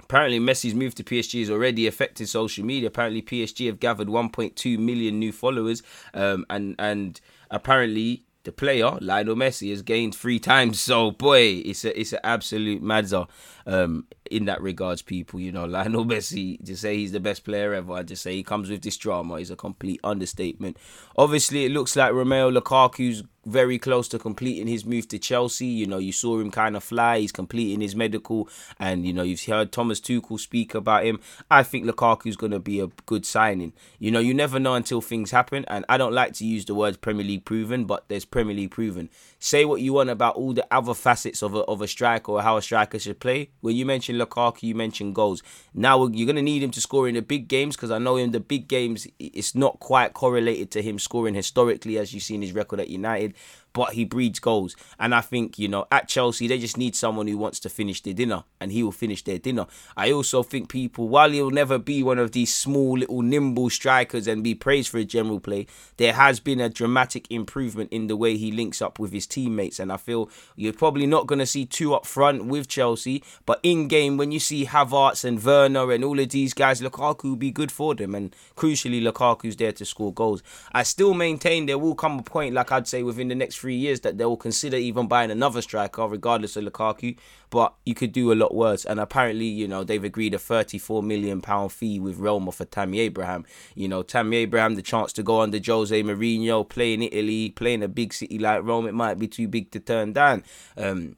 apparently, 0.00 0.38
Messi's 0.38 0.74
move 0.74 0.94
to 0.94 1.04
PSG 1.04 1.40
has 1.40 1.50
already 1.50 1.86
affected 1.86 2.28
social 2.28 2.64
media. 2.64 2.88
Apparently, 2.88 3.20
PSG 3.20 3.66
have 3.66 3.80
gathered 3.80 4.08
1.2 4.08 4.78
million 4.78 5.18
new 5.18 5.32
followers, 5.32 5.82
um, 6.14 6.46
and 6.48 6.76
and 6.78 7.20
apparently 7.50 8.24
the 8.48 8.52
player 8.52 8.96
Lionel 9.02 9.34
Messi 9.34 9.68
has 9.70 9.82
gained 9.82 10.14
three 10.14 10.38
times. 10.38 10.80
So 10.80 11.10
boy, 11.10 11.62
it's 11.64 11.84
a 11.84 12.00
it's 12.00 12.14
an 12.14 12.20
absolute 12.24 12.82
madza 12.82 13.28
um, 13.68 14.06
in 14.30 14.46
that 14.46 14.60
regards. 14.60 15.02
People, 15.02 15.38
you 15.38 15.52
know, 15.52 15.64
Lionel 15.66 16.04
Messi 16.04 16.64
to 16.64 16.76
say 16.76 16.96
he's 16.96 17.12
the 17.12 17.20
best 17.20 17.44
player 17.44 17.74
ever. 17.74 17.92
I 17.92 18.02
just 18.02 18.22
say 18.22 18.34
he 18.34 18.42
comes 18.42 18.68
with 18.70 18.82
this 18.82 18.96
drama 18.96 19.34
is 19.34 19.50
a 19.50 19.56
complete 19.56 20.00
understatement. 20.02 20.76
Obviously, 21.16 21.64
it 21.64 21.70
looks 21.72 21.94
like 21.94 22.12
Romelu 22.12 22.58
Lukaku's 22.58 23.22
very 23.48 23.78
close 23.78 24.08
to 24.08 24.18
completing 24.18 24.66
his 24.66 24.84
move 24.84 25.08
to 25.08 25.18
Chelsea. 25.18 25.66
You 25.66 25.86
know, 25.86 25.98
you 25.98 26.12
saw 26.12 26.38
him 26.38 26.50
kind 26.50 26.76
of 26.76 26.84
fly. 26.84 27.20
He's 27.20 27.32
completing 27.32 27.80
his 27.80 27.96
medical, 27.96 28.48
and 28.78 29.06
you 29.06 29.12
know, 29.12 29.22
you've 29.22 29.44
heard 29.44 29.72
Thomas 29.72 30.00
Tuchel 30.00 30.38
speak 30.38 30.74
about 30.74 31.04
him. 31.04 31.20
I 31.50 31.62
think 31.62 31.86
Lukaku's 31.86 32.36
going 32.36 32.52
to 32.52 32.58
be 32.58 32.80
a 32.80 32.88
good 33.06 33.24
signing. 33.24 33.72
You 33.98 34.10
know, 34.10 34.20
you 34.20 34.34
never 34.34 34.58
know 34.58 34.74
until 34.74 35.00
things 35.00 35.30
happen, 35.30 35.64
and 35.68 35.84
I 35.88 35.96
don't 35.96 36.12
like 36.12 36.34
to 36.34 36.46
use 36.46 36.64
the 36.64 36.74
words 36.74 36.96
Premier 36.96 37.24
League 37.24 37.44
proven, 37.44 37.84
but 37.84 38.08
there's 38.08 38.24
Premier 38.24 38.54
League 38.54 38.70
proven. 38.70 39.08
Say 39.38 39.64
what 39.64 39.80
you 39.80 39.94
want 39.94 40.10
about 40.10 40.36
all 40.36 40.52
the 40.52 40.66
other 40.70 40.94
facets 40.94 41.42
of 41.42 41.54
a 41.54 41.60
of 41.60 41.80
a 41.80 41.88
striker 41.88 42.32
or 42.32 42.42
how 42.42 42.56
a 42.56 42.62
striker 42.62 42.98
should 42.98 43.20
play. 43.20 43.50
When 43.60 43.76
you 43.76 43.84
mentioned 43.84 44.20
Lukaku, 44.20 44.62
you 44.62 44.74
mentioned 44.74 45.14
goals. 45.14 45.42
Now 45.74 46.06
you're 46.06 46.26
going 46.26 46.36
to 46.36 46.42
need 46.42 46.62
him 46.62 46.70
to 46.72 46.80
score 46.80 47.08
in 47.08 47.14
the 47.14 47.22
big 47.22 47.48
games 47.48 47.76
because 47.76 47.90
I 47.90 47.98
know 47.98 48.16
in 48.16 48.32
the 48.32 48.40
big 48.40 48.68
games 48.68 49.06
it's 49.18 49.54
not 49.54 49.80
quite 49.80 50.14
correlated 50.14 50.70
to 50.72 50.82
him 50.82 50.98
scoring 50.98 51.34
historically 51.34 51.98
as 51.98 52.14
you 52.14 52.20
see 52.20 52.34
in 52.34 52.42
his 52.42 52.52
record 52.52 52.80
at 52.80 52.88
United 52.88 53.34
but 53.78 53.94
he 53.94 54.04
breeds 54.04 54.40
goals. 54.40 54.74
And 54.98 55.14
I 55.14 55.20
think, 55.20 55.56
you 55.56 55.68
know, 55.68 55.86
at 55.92 56.08
Chelsea, 56.08 56.48
they 56.48 56.58
just 56.58 56.76
need 56.76 56.96
someone 56.96 57.28
who 57.28 57.38
wants 57.38 57.60
to 57.60 57.68
finish 57.68 58.02
their 58.02 58.12
dinner, 58.12 58.42
and 58.60 58.72
he 58.72 58.82
will 58.82 58.90
finish 58.90 59.22
their 59.22 59.38
dinner. 59.38 59.66
I 59.96 60.10
also 60.10 60.42
think 60.42 60.68
people, 60.68 61.08
while 61.08 61.30
he'll 61.30 61.50
never 61.50 61.78
be 61.78 62.02
one 62.02 62.18
of 62.18 62.32
these 62.32 62.52
small, 62.52 62.98
little, 62.98 63.22
nimble 63.22 63.70
strikers 63.70 64.26
and 64.26 64.42
be 64.42 64.56
praised 64.56 64.88
for 64.88 64.98
his 64.98 65.06
general 65.06 65.38
play, 65.38 65.68
there 65.96 66.12
has 66.12 66.40
been 66.40 66.60
a 66.60 66.68
dramatic 66.68 67.30
improvement 67.30 67.92
in 67.92 68.08
the 68.08 68.16
way 68.16 68.36
he 68.36 68.50
links 68.50 68.82
up 68.82 68.98
with 68.98 69.12
his 69.12 69.28
teammates. 69.28 69.78
And 69.78 69.92
I 69.92 69.96
feel 69.96 70.28
you're 70.56 70.72
probably 70.72 71.06
not 71.06 71.28
going 71.28 71.38
to 71.38 71.46
see 71.46 71.64
two 71.64 71.94
up 71.94 72.04
front 72.04 72.46
with 72.46 72.66
Chelsea, 72.66 73.22
but 73.46 73.60
in 73.62 73.86
game, 73.86 74.16
when 74.16 74.32
you 74.32 74.40
see 74.40 74.66
Havertz 74.66 75.24
and 75.24 75.40
Werner 75.40 75.92
and 75.92 76.02
all 76.02 76.18
of 76.18 76.30
these 76.30 76.52
guys, 76.52 76.80
Lukaku 76.80 77.22
will 77.22 77.36
be 77.36 77.52
good 77.52 77.70
for 77.70 77.94
them. 77.94 78.16
And 78.16 78.34
crucially, 78.56 79.00
Lukaku's 79.00 79.54
there 79.54 79.70
to 79.70 79.84
score 79.84 80.12
goals. 80.12 80.42
I 80.72 80.82
still 80.82 81.14
maintain 81.14 81.66
there 81.66 81.78
will 81.78 81.94
come 81.94 82.18
a 82.18 82.24
point, 82.24 82.56
like 82.56 82.72
I'd 82.72 82.88
say, 82.88 83.04
within 83.04 83.28
the 83.28 83.36
next 83.36 83.58
three 83.58 83.67
three 83.68 83.74
years 83.74 84.00
that 84.00 84.16
they 84.16 84.24
will 84.24 84.38
consider 84.38 84.78
even 84.78 85.06
buying 85.06 85.30
another 85.30 85.60
striker, 85.60 86.08
regardless 86.08 86.56
of 86.56 86.64
Lukaku. 86.64 87.18
But 87.50 87.74
you 87.84 87.94
could 87.94 88.12
do 88.12 88.32
a 88.32 88.34
lot 88.34 88.54
worse. 88.54 88.86
And 88.86 88.98
apparently, 88.98 89.44
you 89.44 89.68
know, 89.68 89.84
they've 89.84 90.02
agreed 90.02 90.32
a 90.32 90.38
34 90.38 91.02
million 91.02 91.42
pound 91.42 91.70
fee 91.70 92.00
with 92.00 92.16
Roma 92.16 92.50
for 92.50 92.64
Tammy 92.64 92.98
Abraham. 93.00 93.44
You 93.74 93.88
know, 93.88 94.02
Tammy 94.02 94.38
Abraham, 94.38 94.74
the 94.74 94.80
chance 94.80 95.12
to 95.12 95.22
go 95.22 95.42
under 95.42 95.60
Jose 95.62 96.02
Mourinho, 96.02 96.66
play 96.66 96.94
in 96.94 97.02
Italy, 97.02 97.50
play 97.50 97.74
in 97.74 97.82
a 97.82 97.88
big 97.88 98.14
city 98.14 98.38
like 98.38 98.62
Rome, 98.62 98.86
it 98.86 98.94
might 98.94 99.18
be 99.18 99.28
too 99.28 99.48
big 99.48 99.70
to 99.72 99.80
turn 99.80 100.14
down. 100.14 100.44
Um, 100.78 101.16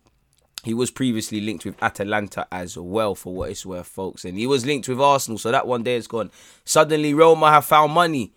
he 0.65 0.75
was 0.75 0.91
previously 0.91 1.41
linked 1.41 1.65
with 1.65 1.81
Atalanta 1.81 2.49
as 2.51 2.77
well, 2.77 3.15
for 3.15 3.33
what 3.33 3.51
it's 3.51 3.65
worth, 3.65 3.87
folks. 3.87 4.25
And 4.25 4.37
he 4.37 4.49
was 4.49 4.67
linked 4.67 4.89
with 4.89 5.01
Arsenal, 5.01 5.39
so 5.39 5.53
that 5.53 5.69
one 5.69 5.85
day 5.85 5.95
is 5.95 6.09
gone. 6.09 6.33
Suddenly, 6.65 7.15
Roma 7.15 7.53
have 7.53 7.65
found 7.65 7.93
money. 7.93 8.33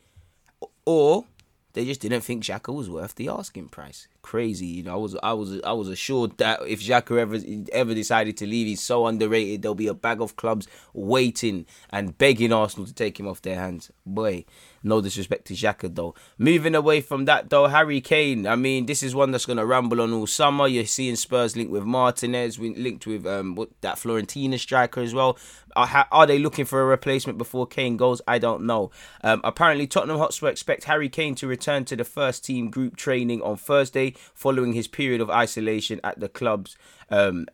Or 0.86 1.26
they 1.74 1.86
just 1.86 2.02
didn't 2.02 2.22
think 2.22 2.44
Xhaka 2.44 2.74
was 2.74 2.90
worth 2.90 3.16
the 3.16 3.30
asking 3.30 3.70
price. 3.70 4.08
Crazy, 4.24 4.66
you 4.66 4.84
know. 4.84 4.94
I 4.94 4.96
was, 4.96 5.18
I 5.22 5.34
was, 5.34 5.62
I 5.64 5.74
was 5.74 5.90
assured 5.90 6.38
that 6.38 6.66
if 6.66 6.82
Xhaka 6.82 7.20
ever, 7.20 7.38
ever 7.74 7.94
decided 7.94 8.38
to 8.38 8.48
leave, 8.48 8.68
he's 8.68 8.82
so 8.82 9.06
underrated. 9.06 9.62
There'll 9.62 9.76
be 9.76 9.88
a 9.88 9.94
bag 9.94 10.22
of 10.22 10.38
clubs 10.38 10.66
waiting 10.94 11.66
and 11.90 12.18
begging 12.18 12.54
Arsenal 12.54 12.88
to 12.88 12.94
take 12.94 13.20
him 13.20 13.28
off 13.28 13.42
their 13.42 13.58
hands. 13.58 13.92
Boy, 14.06 14.46
no 14.82 15.02
disrespect 15.02 15.46
to 15.48 15.54
Xhaka 15.54 15.94
though. 15.94 16.14
Moving 16.38 16.76
away 16.76 17.02
from 17.02 17.26
that 17.26 17.50
though, 17.50 17.68
Harry 17.68 18.02
Kane. 18.02 18.46
I 18.48 18.56
mean, 18.56 18.86
this 18.86 19.02
is 19.02 19.16
one 19.16 19.32
that's 19.32 19.46
gonna 19.46 19.66
ramble 19.66 20.02
on 20.02 20.14
all 20.14 20.28
summer. 20.28 20.68
You're 20.68 20.86
seeing 20.86 21.16
Spurs 21.16 21.56
linked 21.56 21.72
with 21.72 21.84
Martinez, 21.84 22.60
linked 22.60 23.08
with 23.08 23.26
um 23.26 23.56
what, 23.56 23.70
that 23.82 23.96
Fiorentina 23.96 24.60
striker 24.60 25.02
as 25.02 25.14
well. 25.14 25.38
Are, 25.76 26.06
are, 26.12 26.28
they 26.28 26.38
looking 26.38 26.66
for 26.66 26.82
a 26.82 26.86
replacement 26.86 27.40
before 27.40 27.66
Kane 27.66 27.98
goes? 27.98 28.22
I 28.28 28.38
don't 28.38 28.64
know. 28.64 28.92
Um, 29.24 29.42
apparently, 29.44 29.88
Tottenham 29.88 30.20
Hotspur 30.20 30.50
expect 30.50 30.84
Harry 30.84 31.10
Kane 31.10 31.34
to 31.36 31.48
return 31.48 31.84
to 31.86 31.96
the 31.96 32.04
first 32.04 32.46
team 32.46 32.70
group 32.70 32.96
training 32.96 33.42
on 33.42 33.58
Thursday 33.58 34.13
following 34.34 34.74
his 34.74 34.88
period 34.88 35.22
of 35.22 35.30
isolation 35.30 36.00
at 36.04 36.20
the 36.20 36.30
club's 36.30 36.78
um, 37.10 37.46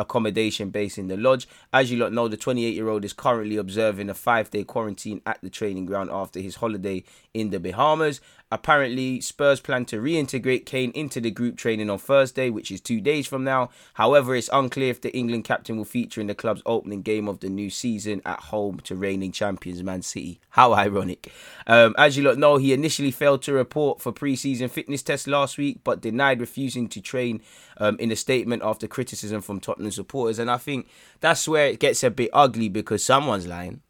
accommodation 0.00 0.70
base 0.70 0.98
in 0.98 1.08
the 1.08 1.16
lodge. 1.16 1.46
As 1.72 1.90
you 1.90 1.98
lot 1.98 2.12
know, 2.12 2.26
the 2.26 2.36
28 2.36 2.74
year 2.74 2.88
old 2.88 3.04
is 3.04 3.12
currently 3.12 3.56
observing 3.56 4.08
a 4.08 4.14
five 4.14 4.50
day 4.50 4.64
quarantine 4.64 5.20
at 5.26 5.40
the 5.42 5.50
training 5.50 5.86
ground 5.86 6.10
after 6.10 6.40
his 6.40 6.56
holiday 6.56 7.04
in 7.34 7.50
the 7.50 7.60
Bahamas. 7.60 8.20
Apparently, 8.52 9.20
Spurs 9.20 9.60
plan 9.60 9.84
to 9.86 10.00
reintegrate 10.00 10.66
Kane 10.66 10.90
into 10.90 11.20
the 11.20 11.30
group 11.30 11.56
training 11.56 11.88
on 11.88 11.98
Thursday, 11.98 12.50
which 12.50 12.72
is 12.72 12.80
two 12.80 13.00
days 13.00 13.28
from 13.28 13.44
now. 13.44 13.70
However, 13.94 14.34
it's 14.34 14.50
unclear 14.52 14.90
if 14.90 15.00
the 15.00 15.16
England 15.16 15.44
captain 15.44 15.76
will 15.76 15.84
feature 15.84 16.20
in 16.20 16.26
the 16.26 16.34
club's 16.34 16.62
opening 16.66 17.02
game 17.02 17.28
of 17.28 17.38
the 17.38 17.48
new 17.48 17.70
season 17.70 18.20
at 18.26 18.40
home 18.40 18.80
to 18.80 18.96
reigning 18.96 19.30
champions 19.30 19.84
Man 19.84 20.02
City. 20.02 20.40
How 20.50 20.72
ironic. 20.72 21.32
Um, 21.68 21.94
as 21.96 22.16
you 22.16 22.24
lot 22.24 22.38
know, 22.38 22.56
he 22.56 22.72
initially 22.72 23.12
failed 23.12 23.42
to 23.42 23.52
report 23.52 24.00
for 24.00 24.10
pre 24.10 24.34
season 24.34 24.68
fitness 24.68 25.02
tests 25.02 25.28
last 25.28 25.56
week, 25.56 25.80
but 25.84 26.00
denied 26.00 26.40
refusing 26.40 26.88
to 26.88 27.00
train 27.00 27.42
um, 27.76 27.96
in 28.00 28.10
a 28.10 28.16
statement 28.16 28.62
after 28.64 28.88
criticism 28.88 29.42
from 29.42 29.60
Tottenham 29.60 29.92
supporters. 29.92 30.40
And 30.40 30.50
I 30.50 30.56
think 30.56 30.88
that's 31.20 31.46
where 31.46 31.68
it 31.68 31.78
gets 31.78 32.02
a 32.02 32.10
bit 32.10 32.30
ugly 32.32 32.68
because 32.68 33.04
someone's 33.04 33.46
lying 33.46 33.82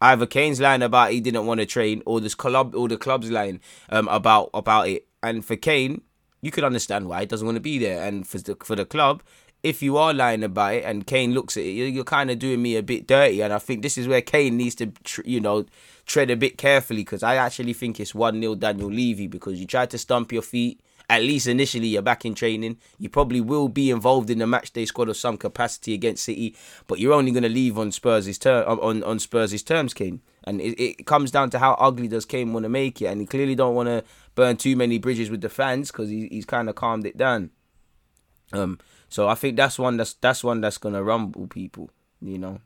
either 0.00 0.26
Kane's 0.26 0.60
lying 0.60 0.82
about 0.82 1.10
he 1.10 1.20
didn't 1.20 1.46
want 1.46 1.60
to 1.60 1.66
train, 1.66 2.02
or 2.06 2.20
this 2.20 2.34
club, 2.34 2.74
or 2.74 2.88
the 2.88 2.96
club's 2.96 3.30
lying 3.30 3.60
um, 3.88 4.08
about 4.08 4.50
about 4.54 4.88
it. 4.88 5.06
And 5.22 5.44
for 5.44 5.56
Kane, 5.56 6.02
you 6.42 6.50
could 6.50 6.64
understand 6.64 7.08
why 7.08 7.20
he 7.20 7.26
doesn't 7.26 7.46
want 7.46 7.56
to 7.56 7.60
be 7.60 7.78
there. 7.78 8.02
And 8.02 8.26
for 8.26 8.38
the 8.38 8.56
for 8.62 8.76
the 8.76 8.84
club, 8.84 9.22
if 9.62 9.82
you 9.82 9.96
are 9.96 10.14
lying 10.14 10.44
about 10.44 10.74
it, 10.74 10.84
and 10.84 11.06
Kane 11.06 11.32
looks 11.32 11.56
at 11.56 11.64
it, 11.64 11.70
you're, 11.70 11.88
you're 11.88 12.04
kind 12.04 12.30
of 12.30 12.38
doing 12.38 12.62
me 12.62 12.76
a 12.76 12.82
bit 12.82 13.06
dirty. 13.06 13.40
And 13.40 13.52
I 13.52 13.58
think 13.58 13.82
this 13.82 13.98
is 13.98 14.06
where 14.06 14.22
Kane 14.22 14.56
needs 14.56 14.74
to, 14.76 14.92
you 15.24 15.40
know, 15.40 15.66
tread 16.04 16.30
a 16.30 16.36
bit 16.36 16.56
carefully 16.58 17.00
because 17.00 17.22
I 17.22 17.36
actually 17.36 17.72
think 17.72 17.98
it's 17.98 18.14
one 18.14 18.40
0 18.40 18.54
Daniel 18.56 18.90
Levy 18.90 19.26
because 19.26 19.58
you 19.58 19.66
tried 19.66 19.90
to 19.90 19.98
stump 19.98 20.32
your 20.32 20.42
feet 20.42 20.80
at 21.08 21.22
least 21.22 21.46
initially 21.46 21.86
you're 21.88 22.02
back 22.02 22.24
in 22.24 22.34
training. 22.34 22.78
You 22.98 23.08
probably 23.08 23.40
will 23.40 23.68
be 23.68 23.90
involved 23.90 24.30
in 24.30 24.38
the 24.38 24.46
match 24.46 24.72
day 24.72 24.84
squad 24.84 25.08
of 25.08 25.16
some 25.16 25.36
capacity 25.36 25.94
against 25.94 26.24
City, 26.24 26.56
but 26.86 26.98
you're 26.98 27.12
only 27.12 27.30
going 27.30 27.44
to 27.44 27.48
leave 27.48 27.78
on 27.78 27.92
Spurs' 27.92 28.38
term 28.38 28.78
on 28.80 29.02
on 29.04 29.18
Spurs' 29.18 29.62
terms, 29.62 29.94
Kane. 29.94 30.20
And 30.44 30.60
it, 30.60 30.80
it 30.80 31.06
comes 31.06 31.30
down 31.30 31.50
to 31.50 31.58
how 31.58 31.74
ugly 31.74 32.08
does 32.08 32.24
Kane 32.24 32.52
want 32.52 32.64
to 32.64 32.68
make 32.68 33.02
it, 33.02 33.06
and 33.06 33.20
he 33.20 33.26
clearly 33.26 33.54
don't 33.54 33.74
want 33.74 33.88
to 33.88 34.04
burn 34.34 34.56
too 34.56 34.76
many 34.76 34.98
bridges 34.98 35.30
with 35.30 35.40
the 35.40 35.48
fans 35.48 35.90
because 35.90 36.08
he, 36.08 36.28
he's 36.28 36.44
kind 36.44 36.68
of 36.68 36.74
calmed 36.74 37.06
it 37.06 37.16
down. 37.16 37.50
Um, 38.52 38.78
so 39.08 39.28
I 39.28 39.34
think 39.34 39.56
that's 39.56 39.78
one 39.78 39.96
that's 39.96 40.14
that's 40.14 40.42
one 40.42 40.60
that's 40.60 40.78
gonna 40.78 41.02
rumble 41.02 41.46
people, 41.46 41.90
you 42.20 42.38
know. 42.38 42.60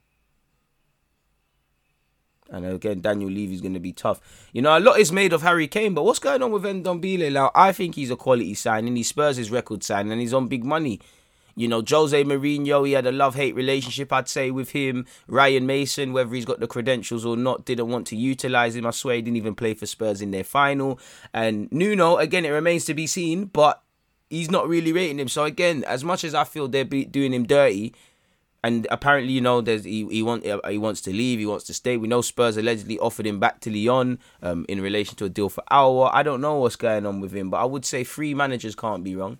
And 2.51 2.67
uh, 2.67 2.75
again, 2.75 3.01
Daniel 3.01 3.31
Levy's 3.31 3.61
going 3.61 3.75
to 3.75 3.81
be 3.81 3.93
tough. 3.93 4.21
You 4.53 4.63
know, 4.63 4.77
a 4.77 4.81
lot 4.81 4.99
is 4.99 5.13
made 5.13 5.33
of 5.33 5.43
Harry 5.43 5.69
Kane, 5.69 5.95
but 5.95 6.05
what's 6.05 6.19
going 6.19 6.43
on 6.43 6.51
with 6.51 6.65
Ndombele 6.65 7.33
now? 7.33 7.51
I 7.55 7.73
think 7.73 7.95
he's 7.95 8.11
a 8.11 8.17
quality 8.17 8.55
signing. 8.55 8.97
He 8.97 9.03
spurs 9.03 9.37
his 9.37 9.51
record 9.51 9.83
signing, 9.83 10.13
and 10.13 10.21
he's 10.21 10.35
on 10.35 10.49
big 10.49 10.65
money. 10.65 11.01
You 11.57 11.69
know, 11.69 11.83
Jose 11.87 12.25
Mourinho, 12.25 12.87
he 12.87 12.93
had 12.93 13.07
a 13.07 13.13
love 13.13 13.35
hate 13.35 13.55
relationship, 13.55 14.13
I'd 14.13 14.29
say, 14.29 14.51
with 14.51 14.71
him. 14.71 15.07
Ryan 15.27 15.67
Mason, 15.67 16.13
whether 16.13 16.35
he's 16.35 16.45
got 16.45 16.61
the 16.61 16.67
credentials 16.67 17.27
or 17.27 17.37
not, 17.37 17.65
didn't 17.65 17.89
want 17.89 18.07
to 18.09 18.17
utilize 18.17 18.77
him. 18.77 18.87
I 18.87 18.91
swear 18.91 19.17
he 19.17 19.23
didn't 19.23 19.37
even 19.37 19.55
play 19.55 19.75
for 19.75 19.87
Spurs 19.87 20.23
in 20.23 20.31
their 20.31 20.45
final. 20.45 20.99
And 21.35 21.71
Nuno, 21.71 22.17
again, 22.17 22.45
it 22.45 22.51
remains 22.51 22.85
to 22.87 22.95
be 22.95 23.07
seen, 23.07 23.47
but 23.47 23.83
he's 24.31 24.51
not 24.51 24.69
really 24.69 24.93
rating 24.93 25.19
him. 25.19 25.29
So, 25.29 25.45
again, 25.45 25.85
as 25.85 26.03
much 26.05 26.25
as 26.25 26.35
I 26.35 26.45
feel 26.45 26.69
they're 26.69 26.85
doing 26.85 27.35
him 27.35 27.45
dirty, 27.45 27.95
and 28.63 28.87
apparently, 28.91 29.33
you 29.33 29.41
know, 29.41 29.61
there's 29.61 29.85
he, 29.85 30.07
he 30.07 30.23
want 30.23 30.45
he 30.45 30.79
wants 30.79 31.01
to 31.03 31.11
leave, 31.11 31.39
he 31.39 31.47
wants 31.47 31.65
to 31.65 31.75
stay. 31.75 31.97
We 31.97 32.09
know 32.09 32.21
Spurs 32.21 32.57
allegedly 32.57 32.99
offered 32.99 33.27
him 33.27 33.41
back 33.41 33.61
to 33.61 33.71
Lyon 33.71 34.19
um, 34.43 34.67
in 34.69 34.81
relation 34.81 35.17
to 35.17 35.25
a 35.25 35.29
deal 35.29 35.49
for 35.49 35.65
Aouar. 35.71 36.11
I 36.13 36.23
don't 36.23 36.41
know 36.41 36.57
what's 36.57 36.77
going 36.77 37.07
on 37.07 37.21
with 37.21 37.33
him, 37.33 37.51
but 37.51 37.59
I 37.59 37.65
would 37.65 37.85
say 37.85 38.05
three 38.05 38.35
managers 38.35 38.75
can't 38.75 39.03
be 39.03 39.17
wrong. 39.17 39.39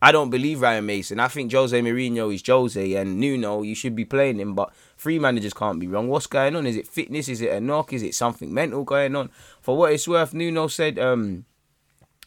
I 0.00 0.12
don't 0.12 0.28
believe 0.28 0.60
Ryan 0.60 0.84
Mason. 0.84 1.18
I 1.18 1.28
think 1.28 1.50
Jose 1.50 1.80
Mourinho 1.80 2.32
is 2.32 2.42
Jose, 2.46 2.94
and 2.94 3.18
Nuno, 3.18 3.62
you 3.62 3.74
should 3.74 3.96
be 3.96 4.04
playing 4.04 4.38
him, 4.38 4.54
but 4.54 4.70
three 4.98 5.18
managers 5.18 5.54
can't 5.54 5.80
be 5.80 5.86
wrong. 5.86 6.08
What's 6.08 6.26
going 6.26 6.54
on? 6.54 6.66
Is 6.66 6.76
it 6.76 6.86
fitness? 6.86 7.28
Is 7.28 7.40
it 7.40 7.50
a 7.50 7.60
knock? 7.60 7.92
Is 7.92 8.02
it 8.02 8.14
something 8.14 8.52
mental 8.52 8.84
going 8.84 9.16
on? 9.16 9.30
For 9.62 9.76
what 9.76 9.92
it's 9.92 10.06
worth, 10.06 10.34
Nuno 10.34 10.66
said 10.66 10.98
um, 10.98 11.46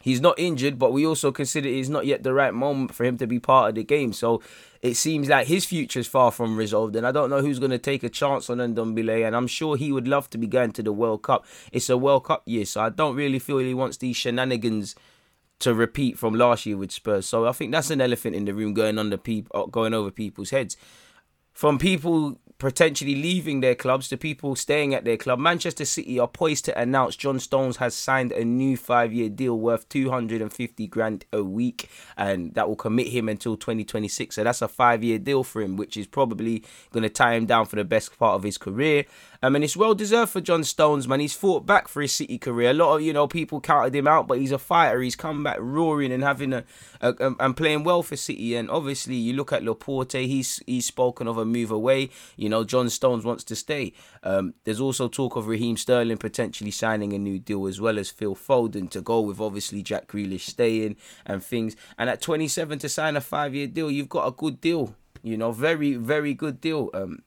he's 0.08 0.22
not 0.22 0.38
injured, 0.38 0.78
but 0.78 0.92
we 0.92 1.04
also 1.04 1.30
consider 1.30 1.68
it's 1.68 1.90
not 1.90 2.06
yet 2.06 2.22
the 2.22 2.32
right 2.32 2.54
moment 2.54 2.94
for 2.94 3.04
him 3.04 3.18
to 3.18 3.26
be 3.26 3.38
part 3.38 3.68
of 3.68 3.74
the 3.74 3.84
game. 3.84 4.14
So 4.14 4.42
it 4.80 4.94
seems 4.94 5.28
like 5.28 5.46
his 5.46 5.66
future 5.66 6.00
is 6.00 6.06
far 6.06 6.30
from 6.30 6.56
resolved, 6.56 6.96
and 6.96 7.06
I 7.06 7.12
don't 7.12 7.28
know 7.28 7.42
who's 7.42 7.58
going 7.58 7.72
to 7.72 7.78
take 7.78 8.02
a 8.02 8.08
chance 8.08 8.48
on 8.48 8.56
Ndombele, 8.56 9.26
and 9.26 9.36
I'm 9.36 9.46
sure 9.46 9.76
he 9.76 9.92
would 9.92 10.08
love 10.08 10.30
to 10.30 10.38
be 10.38 10.46
going 10.46 10.72
to 10.72 10.82
the 10.82 10.92
World 10.92 11.22
Cup. 11.22 11.44
It's 11.72 11.90
a 11.90 11.98
World 11.98 12.24
Cup 12.24 12.42
year, 12.46 12.64
so 12.64 12.80
I 12.80 12.88
don't 12.88 13.16
really 13.16 13.38
feel 13.38 13.58
he 13.58 13.74
wants 13.74 13.98
these 13.98 14.16
shenanigans 14.16 14.94
to 15.58 15.74
repeat 15.74 16.18
from 16.18 16.34
last 16.34 16.64
year 16.64 16.78
with 16.78 16.90
Spurs. 16.90 17.26
So 17.26 17.46
I 17.46 17.52
think 17.52 17.72
that's 17.72 17.90
an 17.90 18.00
elephant 18.00 18.34
in 18.34 18.46
the 18.46 18.54
room 18.54 18.72
going 18.72 18.96
the 19.10 19.18
people, 19.18 19.60
uh, 19.60 19.66
going 19.66 19.92
over 19.92 20.10
people's 20.10 20.50
heads. 20.50 20.76
From 21.52 21.78
people 21.78 22.40
potentially 22.58 23.14
leaving 23.14 23.60
their 23.60 23.76
clubs 23.76 24.08
to 24.08 24.16
people 24.16 24.56
staying 24.56 24.92
at 24.92 25.04
their 25.04 25.16
club. 25.16 25.38
Manchester 25.38 25.84
City 25.84 26.18
are 26.18 26.26
poised 26.26 26.64
to 26.64 26.78
announce 26.78 27.14
John 27.14 27.38
Stones 27.38 27.76
has 27.76 27.94
signed 27.94 28.32
a 28.32 28.44
new 28.44 28.76
five-year 28.76 29.28
deal 29.28 29.58
worth 29.58 29.88
250 29.88 30.86
grand 30.88 31.24
a 31.32 31.42
week, 31.44 31.88
and 32.16 32.52
that 32.54 32.68
will 32.68 32.76
commit 32.76 33.08
him 33.08 33.28
until 33.28 33.56
2026. 33.56 34.34
So 34.34 34.44
that's 34.44 34.60
a 34.60 34.68
five-year 34.68 35.18
deal 35.18 35.44
for 35.44 35.62
him, 35.62 35.76
which 35.76 35.96
is 35.96 36.08
probably 36.08 36.64
going 36.90 37.04
to 37.04 37.08
tie 37.08 37.34
him 37.34 37.46
down 37.46 37.66
for 37.66 37.76
the 37.76 37.84
best 37.84 38.18
part 38.18 38.34
of 38.34 38.42
his 38.42 38.58
career. 38.58 39.04
I 39.40 39.50
mean, 39.50 39.62
it's 39.62 39.76
well 39.76 39.94
deserved 39.94 40.32
for 40.32 40.40
John 40.40 40.64
Stones, 40.64 41.06
man. 41.06 41.20
He's 41.20 41.34
fought 41.34 41.64
back 41.64 41.86
for 41.86 42.02
his 42.02 42.12
City 42.12 42.38
career. 42.38 42.70
A 42.70 42.74
lot 42.74 42.96
of 42.96 43.02
you 43.02 43.12
know 43.12 43.28
people 43.28 43.60
counted 43.60 43.94
him 43.94 44.08
out, 44.08 44.26
but 44.26 44.38
he's 44.38 44.50
a 44.50 44.58
fighter. 44.58 45.00
He's 45.00 45.14
come 45.14 45.44
back 45.44 45.58
roaring 45.60 46.10
and 46.10 46.24
having 46.24 46.52
a, 46.52 46.64
a, 47.00 47.14
a 47.20 47.34
and 47.38 47.56
playing 47.56 47.84
well 47.84 48.02
for 48.02 48.16
City. 48.16 48.56
And 48.56 48.68
obviously, 48.68 49.14
you 49.14 49.34
look 49.34 49.52
at 49.52 49.62
Laporte. 49.62 50.12
He's 50.12 50.60
he's 50.66 50.86
spoken 50.86 51.28
of 51.28 51.38
a 51.38 51.44
move 51.44 51.70
away. 51.70 52.10
You 52.36 52.48
know, 52.48 52.64
John 52.64 52.90
Stones 52.90 53.24
wants 53.24 53.44
to 53.44 53.54
stay. 53.54 53.92
Um, 54.24 54.54
there's 54.64 54.80
also 54.80 55.06
talk 55.06 55.36
of 55.36 55.46
Raheem 55.46 55.76
Sterling 55.76 56.18
potentially 56.18 56.72
signing 56.72 57.12
a 57.12 57.18
new 57.18 57.38
deal, 57.38 57.68
as 57.68 57.80
well 57.80 58.00
as 58.00 58.10
Phil 58.10 58.34
Foden 58.34 58.90
to 58.90 59.00
go 59.00 59.20
with 59.20 59.40
obviously 59.40 59.82
Jack 59.84 60.08
Grealish 60.08 60.46
staying 60.46 60.96
and 61.24 61.44
things. 61.44 61.76
And 61.96 62.10
at 62.10 62.20
27 62.20 62.80
to 62.80 62.88
sign 62.88 63.14
a 63.14 63.20
five-year 63.20 63.68
deal, 63.68 63.88
you've 63.88 64.08
got 64.08 64.26
a 64.26 64.32
good 64.32 64.60
deal. 64.60 64.96
You 65.22 65.36
know, 65.36 65.52
very 65.52 65.94
very 65.94 66.34
good 66.34 66.60
deal. 66.60 66.90
Um, 66.92 67.22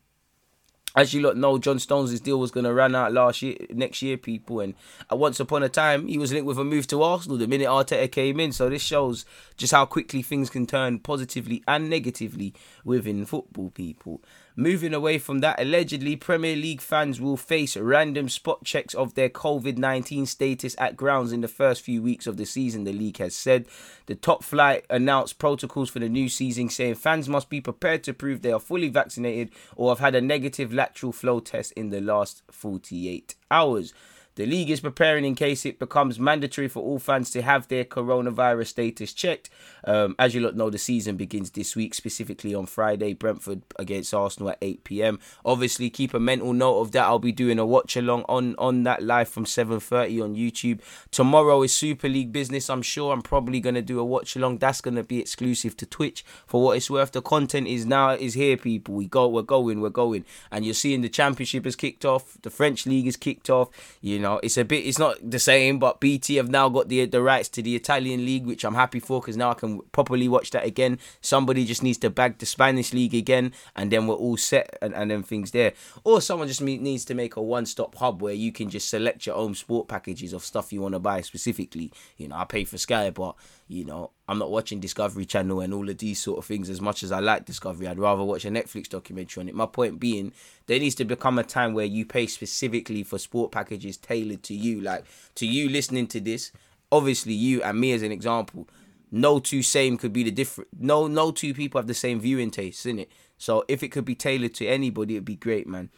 as 0.96 1.14
you 1.14 1.22
lot 1.22 1.38
know, 1.38 1.58
John 1.58 1.80
Stones' 1.80 2.20
deal 2.20 2.40
was 2.40 2.52
going 2.52 2.66
to 2.66 2.74
run 2.74 2.96
out 2.96 3.14
last 3.14 3.42
year, 3.42 3.56
next 3.70 4.02
year, 4.02 4.18
people. 4.18 4.60
And 4.60 4.74
once 5.10 5.40
upon 5.40 5.64
a 5.64 5.70
time, 5.70 6.08
he 6.08 6.18
was 6.18 6.34
linked 6.34 6.46
with 6.46 6.58
a 6.58 6.64
move 6.64 6.88
to 6.88 7.02
Arsenal 7.02 7.38
the 7.38 7.48
minute 7.48 7.68
Arteta 7.68 8.12
came 8.12 8.40
in. 8.40 8.52
So 8.52 8.70
this 8.70 8.82
shows 8.82 9.26
just 9.56 9.72
how 9.74 9.86
quickly 9.86 10.22
things 10.22 10.50
can 10.50 10.66
turn 10.66 11.00
positively 11.00 11.64
and 11.68 11.90
negatively 11.90 12.54
within 12.84 13.26
football, 13.26 13.70
people. 13.70 14.22
Moving 14.56 14.94
away 14.94 15.18
from 15.18 15.40
that, 15.40 15.62
allegedly, 15.62 16.18
Premier 16.18 16.58
League 16.58 16.82
fans 16.82 17.22
will 17.22 17.38
face 17.38 17.78
random 17.78 18.28
spot 18.28 18.66
checks 18.66 18.94
of 18.94 19.14
their 19.14 19.30
COVID 19.30 19.78
19 19.78 20.26
status 20.26 20.76
at 20.78 20.98
grounds 20.98 21.32
in 21.32 21.40
the 21.40 21.48
first 21.48 21.82
few 21.82 22.02
weeks 22.02 22.28
of 22.28 22.36
the 22.36 22.46
season, 22.46 22.84
the 22.84 22.92
league 22.92 23.18
has 23.20 23.34
said. 23.34 23.66
The 24.08 24.16
top 24.16 24.44
flight 24.44 24.86
announced 24.90 25.40
protocols 25.40 25.90
for 25.90 26.00
the 26.00 26.10
new 26.10 26.28
season, 26.28 26.68
saying 26.68 26.96
fans 26.96 27.30
must 27.30 27.50
be 27.50 27.62
prepared 27.62 28.04
to 28.04 28.14
prove 28.14 28.42
they 28.42 28.52
are 28.52 28.60
fully 28.60 28.90
vaccinated 28.90 29.52
or 29.78 29.90
have 29.90 30.00
had 30.00 30.16
a 30.16 30.22
negative 30.22 30.74
lateral 30.74 31.14
flow 31.14 31.40
test 31.40 31.72
in 31.74 31.90
the 31.90 32.02
last 32.02 32.44
48 32.52 33.36
hours. 33.50 33.94
The 34.42 34.48
league 34.48 34.72
is 34.72 34.80
preparing 34.80 35.24
in 35.24 35.36
case 35.36 35.68
it 35.68 35.78
becomes 35.78 36.20
mandatory 36.20 36.68
for 36.68 36.82
all 36.82 36.98
fans 36.98 37.30
to 37.30 37.44
have 37.44 37.68
their 37.68 37.86
coronavirus 37.86 38.70
status 38.70 39.14
checked. 39.14 39.52
Um, 39.84 40.16
as 40.18 40.34
you 40.34 40.42
lot 40.42 40.56
know, 40.56 40.72
the 40.72 40.80
season 40.80 41.16
begins 41.16 41.52
this 41.52 41.76
week, 41.76 41.94
specifically 41.94 42.56
on 42.56 42.66
Friday, 42.66 43.14
Brentford 43.14 43.62
against 43.78 44.16
Arsenal 44.16 44.50
at 44.50 44.58
8 44.60 44.84
p.m. 44.84 45.20
Obviously, 45.46 45.92
keep 45.92 46.16
a 46.16 46.20
mental 46.20 46.54
note 46.54 46.80
of 46.80 46.92
that. 46.94 47.04
I'll 47.04 47.20
be 47.20 47.32
doing 47.32 47.60
a 47.60 47.66
watch 47.68 47.96
along 47.96 48.24
on 48.28 48.56
on 48.58 48.82
that 48.82 49.04
live 49.04 49.30
from 49.30 49.46
7:30 49.46 50.24
on 50.24 50.36
YouTube. 50.36 50.80
Tomorrow 51.12 51.62
is 51.62 51.72
Super 51.72 52.10
League 52.10 52.32
business. 52.32 52.68
I'm 52.68 52.82
sure 52.82 53.14
I'm 53.14 53.22
probably 53.22 53.60
gonna 53.60 53.84
do 53.84 54.00
a 54.00 54.04
watch 54.04 54.36
along. 54.36 54.58
That's 54.58 54.82
gonna 54.82 55.04
be 55.04 55.20
exclusive 55.20 55.78
to 55.78 55.86
Twitch. 55.86 56.26
For 56.48 56.64
what 56.64 56.78
it's 56.78 56.90
worth, 56.90 57.12
the 57.12 57.22
content 57.22 57.68
is 57.68 57.86
now 57.86 58.10
is 58.10 58.34
here, 58.34 58.58
people. 58.58 58.96
We 58.96 59.06
go, 59.06 59.28
we're 59.28 59.44
going, 59.44 59.82
we're 59.82 59.90
going, 59.90 60.26
and 60.50 60.66
you're 60.66 60.74
seeing 60.74 61.02
the 61.02 61.10
Championship 61.10 61.66
has 61.66 61.76
kicked 61.76 62.06
off. 62.06 62.40
The 62.42 62.50
French 62.50 62.88
League 62.88 63.06
is 63.06 63.18
kicked 63.18 63.48
off. 63.48 63.70
You 64.02 64.18
know, 64.18 64.31
it's 64.38 64.58
a 64.58 64.66
bit, 64.66 64.86
it's 64.86 65.00
not 65.00 65.18
the 65.22 65.40
same, 65.40 65.80
but 65.80 66.00
BT 66.00 66.36
have 66.36 66.50
now 66.50 66.70
got 66.70 66.90
the 66.90 67.06
the 67.06 67.22
rights 67.22 67.50
to 67.50 67.62
the 67.62 67.76
Italian 67.76 68.26
League, 68.26 68.46
which 68.46 68.64
I'm 68.64 68.76
happy 68.76 69.00
for 69.00 69.22
because 69.22 69.38
now 69.38 69.52
I 69.52 69.54
can 69.54 69.82
properly 69.92 70.28
watch 70.28 70.52
that 70.52 70.66
again. 70.66 71.00
Somebody 71.22 71.66
just 71.66 71.84
needs 71.84 71.98
to 72.00 72.10
bag 72.10 72.38
the 72.38 72.46
Spanish 72.46 72.94
League 72.94 73.14
again, 73.14 73.54
and 73.76 73.92
then 73.92 74.08
we're 74.08 74.16
all 74.16 74.38
set 74.38 74.78
and, 74.82 74.94
and 74.94 75.12
then 75.12 75.24
things 75.24 75.52
there. 75.52 75.74
Or 76.04 76.22
someone 76.22 76.48
just 76.48 76.62
needs 76.62 77.06
to 77.06 77.14
make 77.14 77.36
a 77.36 77.42
one 77.42 77.66
stop 77.66 77.96
hub 77.96 78.22
where 78.22 78.34
you 78.34 78.52
can 78.52 78.70
just 78.70 78.90
select 78.90 79.26
your 79.26 79.36
own 79.36 79.56
sport 79.56 79.88
packages 79.88 80.34
of 80.34 80.44
stuff 80.44 80.74
you 80.74 80.82
want 80.82 80.94
to 80.94 81.00
buy 81.00 81.22
specifically. 81.22 81.92
You 82.18 82.28
know, 82.28 82.36
I 82.36 82.46
pay 82.46 82.64
for 82.64 82.78
Sky, 82.78 83.10
but 83.10 83.36
you 83.72 83.86
know, 83.86 84.12
I'm 84.28 84.38
not 84.38 84.52
watching 84.52 84.82
Discovery 84.82 85.26
Channel 85.26 85.62
and 85.62 85.74
all 85.74 85.90
of 85.90 85.98
these 85.98 86.22
sort 86.22 86.40
of 86.40 86.46
things 86.46 86.70
as 86.70 86.82
much 86.82 87.04
as 87.04 87.12
I 87.12 87.20
like 87.20 87.46
Discovery. 87.46 87.88
I'd 87.88 88.00
rather 88.00 88.24
watch 88.24 88.44
a 88.44 88.50
Netflix 88.50 88.90
documentary 88.90 89.42
on 89.42 89.48
it. 89.48 89.56
My 89.56 89.66
point 89.66 89.98
being, 89.98 90.34
there 90.68 90.80
needs 90.80 90.96
to 90.96 91.06
become 91.06 91.40
a 91.40 91.44
time 91.44 91.74
where 91.74 91.86
you 91.86 92.06
pay 92.06 92.28
specifically 92.28 93.04
for 93.04 93.18
sport 93.18 93.52
packages 93.52 93.96
tailored 93.96 94.44
to 94.44 94.54
you. 94.54 94.82
Like 94.82 95.06
to 95.36 95.48
you 95.48 95.70
listening 95.70 96.08
to 96.08 96.20
this, 96.20 96.52
obviously 96.92 97.32
you 97.34 97.64
and 97.64 97.80
me 97.80 97.94
as 97.94 98.02
an 98.02 98.12
example, 98.12 98.68
no 99.10 99.40
two 99.40 99.64
same 99.64 99.98
could 99.98 100.12
be 100.12 100.24
the 100.24 100.32
different. 100.32 100.70
No, 100.78 101.08
no 101.08 101.32
two 101.32 101.54
people 101.54 101.80
have 101.80 101.88
the 101.88 101.94
same 101.94 102.20
viewing 102.20 102.52
tastes 102.52 102.86
in 102.86 103.00
it. 103.00 103.10
So 103.38 103.64
if 103.70 103.84
it 103.84 103.90
could 103.90 104.06
be 104.06 104.16
tailored 104.16 104.54
to 104.56 104.68
anybody, 104.68 105.16
it'd 105.16 105.26
be 105.26 105.38
great, 105.38 105.66
man. 105.66 105.90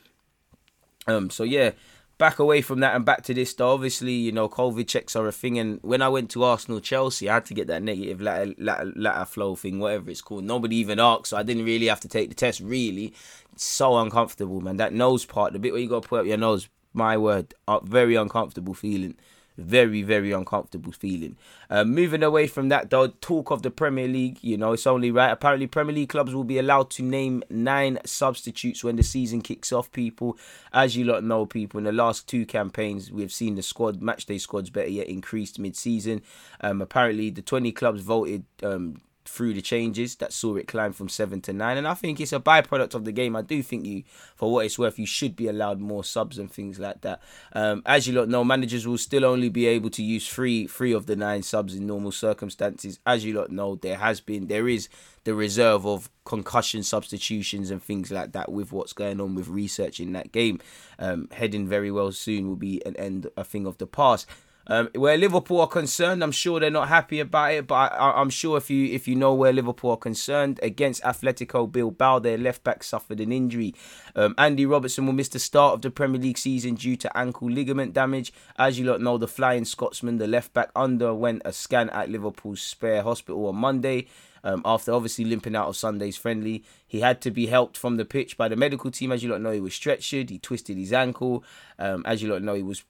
Um. 1.07 1.31
So 1.31 1.43
yeah, 1.43 1.71
back 2.17 2.39
away 2.39 2.61
from 2.61 2.79
that 2.81 2.95
and 2.95 3.05
back 3.05 3.23
to 3.23 3.33
this 3.33 3.53
though. 3.53 3.73
Obviously, 3.73 4.13
you 4.13 4.31
know, 4.31 4.47
COVID 4.49 4.87
checks 4.87 5.15
are 5.15 5.27
a 5.27 5.31
thing. 5.31 5.59
And 5.59 5.79
when 5.81 6.01
I 6.01 6.09
went 6.09 6.29
to 6.31 6.43
Arsenal 6.43 6.79
Chelsea, 6.79 7.29
I 7.29 7.35
had 7.35 7.45
to 7.45 7.53
get 7.53 7.67
that 7.67 7.83
negative 7.83 8.21
latter, 8.21 8.53
latter, 8.57 8.91
latter 8.95 9.25
flow 9.25 9.55
thing, 9.55 9.79
whatever 9.79 10.09
it's 10.09 10.21
called. 10.21 10.43
Nobody 10.43 10.77
even 10.77 10.99
asked, 10.99 11.27
so 11.27 11.37
I 11.37 11.43
didn't 11.43 11.65
really 11.65 11.87
have 11.87 12.01
to 12.01 12.07
take 12.07 12.29
the 12.29 12.35
test. 12.35 12.59
Really, 12.59 13.13
it's 13.51 13.63
so 13.65 13.97
uncomfortable, 13.97 14.61
man. 14.61 14.77
That 14.77 14.93
nose 14.93 15.25
part, 15.25 15.53
the 15.53 15.59
bit 15.59 15.73
where 15.73 15.81
you 15.81 15.89
got 15.89 16.03
to 16.03 16.09
put 16.09 16.21
up 16.21 16.25
your 16.25 16.37
nose, 16.37 16.69
my 16.93 17.17
word, 17.17 17.53
very 17.83 18.15
uncomfortable 18.15 18.73
feeling 18.73 19.17
very 19.57 20.01
very 20.01 20.31
uncomfortable 20.31 20.91
feeling. 20.91 21.37
Uh, 21.69 21.83
moving 21.83 22.23
away 22.23 22.47
from 22.47 22.69
that 22.69 22.89
though 22.89 23.07
talk 23.07 23.51
of 23.51 23.61
the 23.61 23.71
premier 23.71 24.07
league 24.07 24.37
you 24.41 24.57
know 24.57 24.73
it's 24.73 24.87
only 24.87 25.11
right. 25.11 25.31
Apparently 25.31 25.67
premier 25.67 25.93
league 25.95 26.09
clubs 26.09 26.33
will 26.33 26.43
be 26.43 26.57
allowed 26.57 26.89
to 26.91 27.03
name 27.03 27.43
nine 27.49 27.99
substitutes 28.05 28.83
when 28.83 28.95
the 28.95 29.03
season 29.03 29.41
kicks 29.41 29.71
off 29.71 29.91
people. 29.91 30.37
As 30.71 30.95
you 30.95 31.05
lot 31.05 31.23
know 31.23 31.45
people 31.45 31.77
in 31.77 31.83
the 31.83 31.91
last 31.91 32.27
two 32.27 32.45
campaigns 32.45 33.11
we've 33.11 33.33
seen 33.33 33.55
the 33.55 33.63
squad 33.63 34.01
match 34.01 34.25
day 34.25 34.37
squads 34.37 34.69
better 34.69 34.89
yet 34.89 35.07
increased 35.07 35.59
mid-season. 35.59 36.21
Um, 36.61 36.81
apparently 36.81 37.29
the 37.29 37.41
20 37.41 37.71
clubs 37.71 38.01
voted 38.01 38.45
um, 38.61 39.01
through 39.25 39.53
the 39.53 39.61
changes 39.61 40.15
that 40.17 40.33
saw 40.33 40.55
it 40.55 40.67
climb 40.67 40.93
from 40.93 41.09
seven 41.09 41.41
to 41.41 41.53
nine. 41.53 41.77
And 41.77 41.87
I 41.87 41.93
think 41.93 42.19
it's 42.19 42.33
a 42.33 42.39
byproduct 42.39 42.93
of 42.93 43.05
the 43.05 43.11
game. 43.11 43.35
I 43.35 43.41
do 43.41 43.61
think 43.63 43.85
you, 43.85 44.03
for 44.35 44.51
what 44.51 44.65
it's 44.65 44.77
worth, 44.77 44.99
you 44.99 45.05
should 45.05 45.35
be 45.35 45.47
allowed 45.47 45.79
more 45.79 46.03
subs 46.03 46.37
and 46.37 46.51
things 46.51 46.79
like 46.79 47.01
that. 47.01 47.21
Um, 47.53 47.81
as 47.85 48.07
you 48.07 48.13
lot 48.13 48.29
know, 48.29 48.43
managers 48.43 48.87
will 48.87 48.97
still 48.97 49.25
only 49.25 49.49
be 49.49 49.65
able 49.67 49.89
to 49.91 50.03
use 50.03 50.27
three 50.27 50.67
three 50.67 50.93
of 50.93 51.05
the 51.05 51.15
nine 51.15 51.43
subs 51.43 51.75
in 51.75 51.87
normal 51.87 52.11
circumstances. 52.11 52.99
As 53.05 53.25
you 53.25 53.33
lot 53.33 53.51
know, 53.51 53.75
there 53.75 53.97
has 53.97 54.19
been 54.19 54.47
there 54.47 54.67
is 54.67 54.89
the 55.23 55.33
reserve 55.33 55.85
of 55.85 56.09
concussion 56.25 56.83
substitutions 56.83 57.71
and 57.71 57.81
things 57.81 58.11
like 58.11 58.33
that 58.33 58.51
with 58.51 58.71
what's 58.71 58.93
going 58.93 59.21
on 59.21 59.35
with 59.35 59.47
research 59.47 59.99
in 59.99 60.11
that 60.13 60.31
game. 60.31 60.59
Um, 60.99 61.29
heading 61.31 61.67
very 61.67 61.91
well 61.91 62.11
soon 62.11 62.47
will 62.47 62.55
be 62.55 62.85
an 62.85 62.95
end 62.97 63.29
a 63.37 63.43
thing 63.43 63.65
of 63.65 63.77
the 63.77 63.87
past. 63.87 64.27
Um, 64.67 64.89
where 64.95 65.17
Liverpool 65.17 65.59
are 65.61 65.67
concerned, 65.67 66.23
I'm 66.23 66.31
sure 66.31 66.59
they're 66.59 66.69
not 66.69 66.87
happy 66.87 67.19
about 67.19 67.51
it. 67.53 67.67
But 67.67 67.93
I, 67.93 68.21
am 68.21 68.29
sure 68.29 68.57
if 68.57 68.69
you 68.69 68.93
if 68.93 69.07
you 69.07 69.15
know 69.15 69.33
where 69.33 69.51
Liverpool 69.51 69.91
are 69.91 69.97
concerned, 69.97 70.59
against 70.63 71.03
Atletico 71.03 71.69
Bilbao, 71.69 72.19
their 72.19 72.37
left 72.37 72.63
back 72.63 72.83
suffered 72.83 73.19
an 73.19 73.31
injury. 73.31 73.75
Um, 74.15 74.35
Andy 74.37 74.65
Robertson 74.65 75.05
will 75.05 75.13
miss 75.13 75.29
the 75.29 75.39
start 75.39 75.73
of 75.73 75.81
the 75.81 75.91
Premier 75.91 76.21
League 76.21 76.37
season 76.37 76.75
due 76.75 76.95
to 76.97 77.17
ankle 77.17 77.49
ligament 77.49 77.93
damage. 77.93 78.31
As 78.57 78.79
you 78.79 78.85
lot 78.85 79.01
know, 79.01 79.17
the 79.17 79.27
Flying 79.27 79.65
Scotsman, 79.65 80.17
the 80.17 80.27
left 80.27 80.53
back, 80.53 80.71
underwent 80.75 81.41
a 81.45 81.51
scan 81.51 81.89
at 81.89 82.09
Liverpool's 82.09 82.61
Spire 82.61 83.03
Hospital 83.03 83.47
on 83.47 83.55
Monday. 83.55 84.07
Um, 84.43 84.61
after 84.65 84.91
obviously 84.91 85.25
limping 85.25 85.55
out 85.55 85.67
of 85.67 85.77
Sunday's 85.77 86.17
friendly, 86.17 86.63
he 86.85 86.99
had 86.99 87.21
to 87.21 87.31
be 87.31 87.47
helped 87.47 87.77
from 87.77 87.97
the 87.97 88.05
pitch 88.05 88.37
by 88.37 88.47
the 88.47 88.55
medical 88.55 88.91
team. 88.91 89.11
As 89.11 89.23
you 89.23 89.29
lot 89.29 89.41
know, 89.41 89.51
he 89.51 89.59
was 89.59 89.73
stretchered. 89.73 90.29
He 90.29 90.39
twisted 90.39 90.77
his 90.77 90.91
ankle. 90.91 91.43
Um, 91.79 92.03
as 92.05 92.21
you 92.21 92.29
lot 92.31 92.41
know, 92.41 92.53
he 92.53 92.63
was 92.63 92.83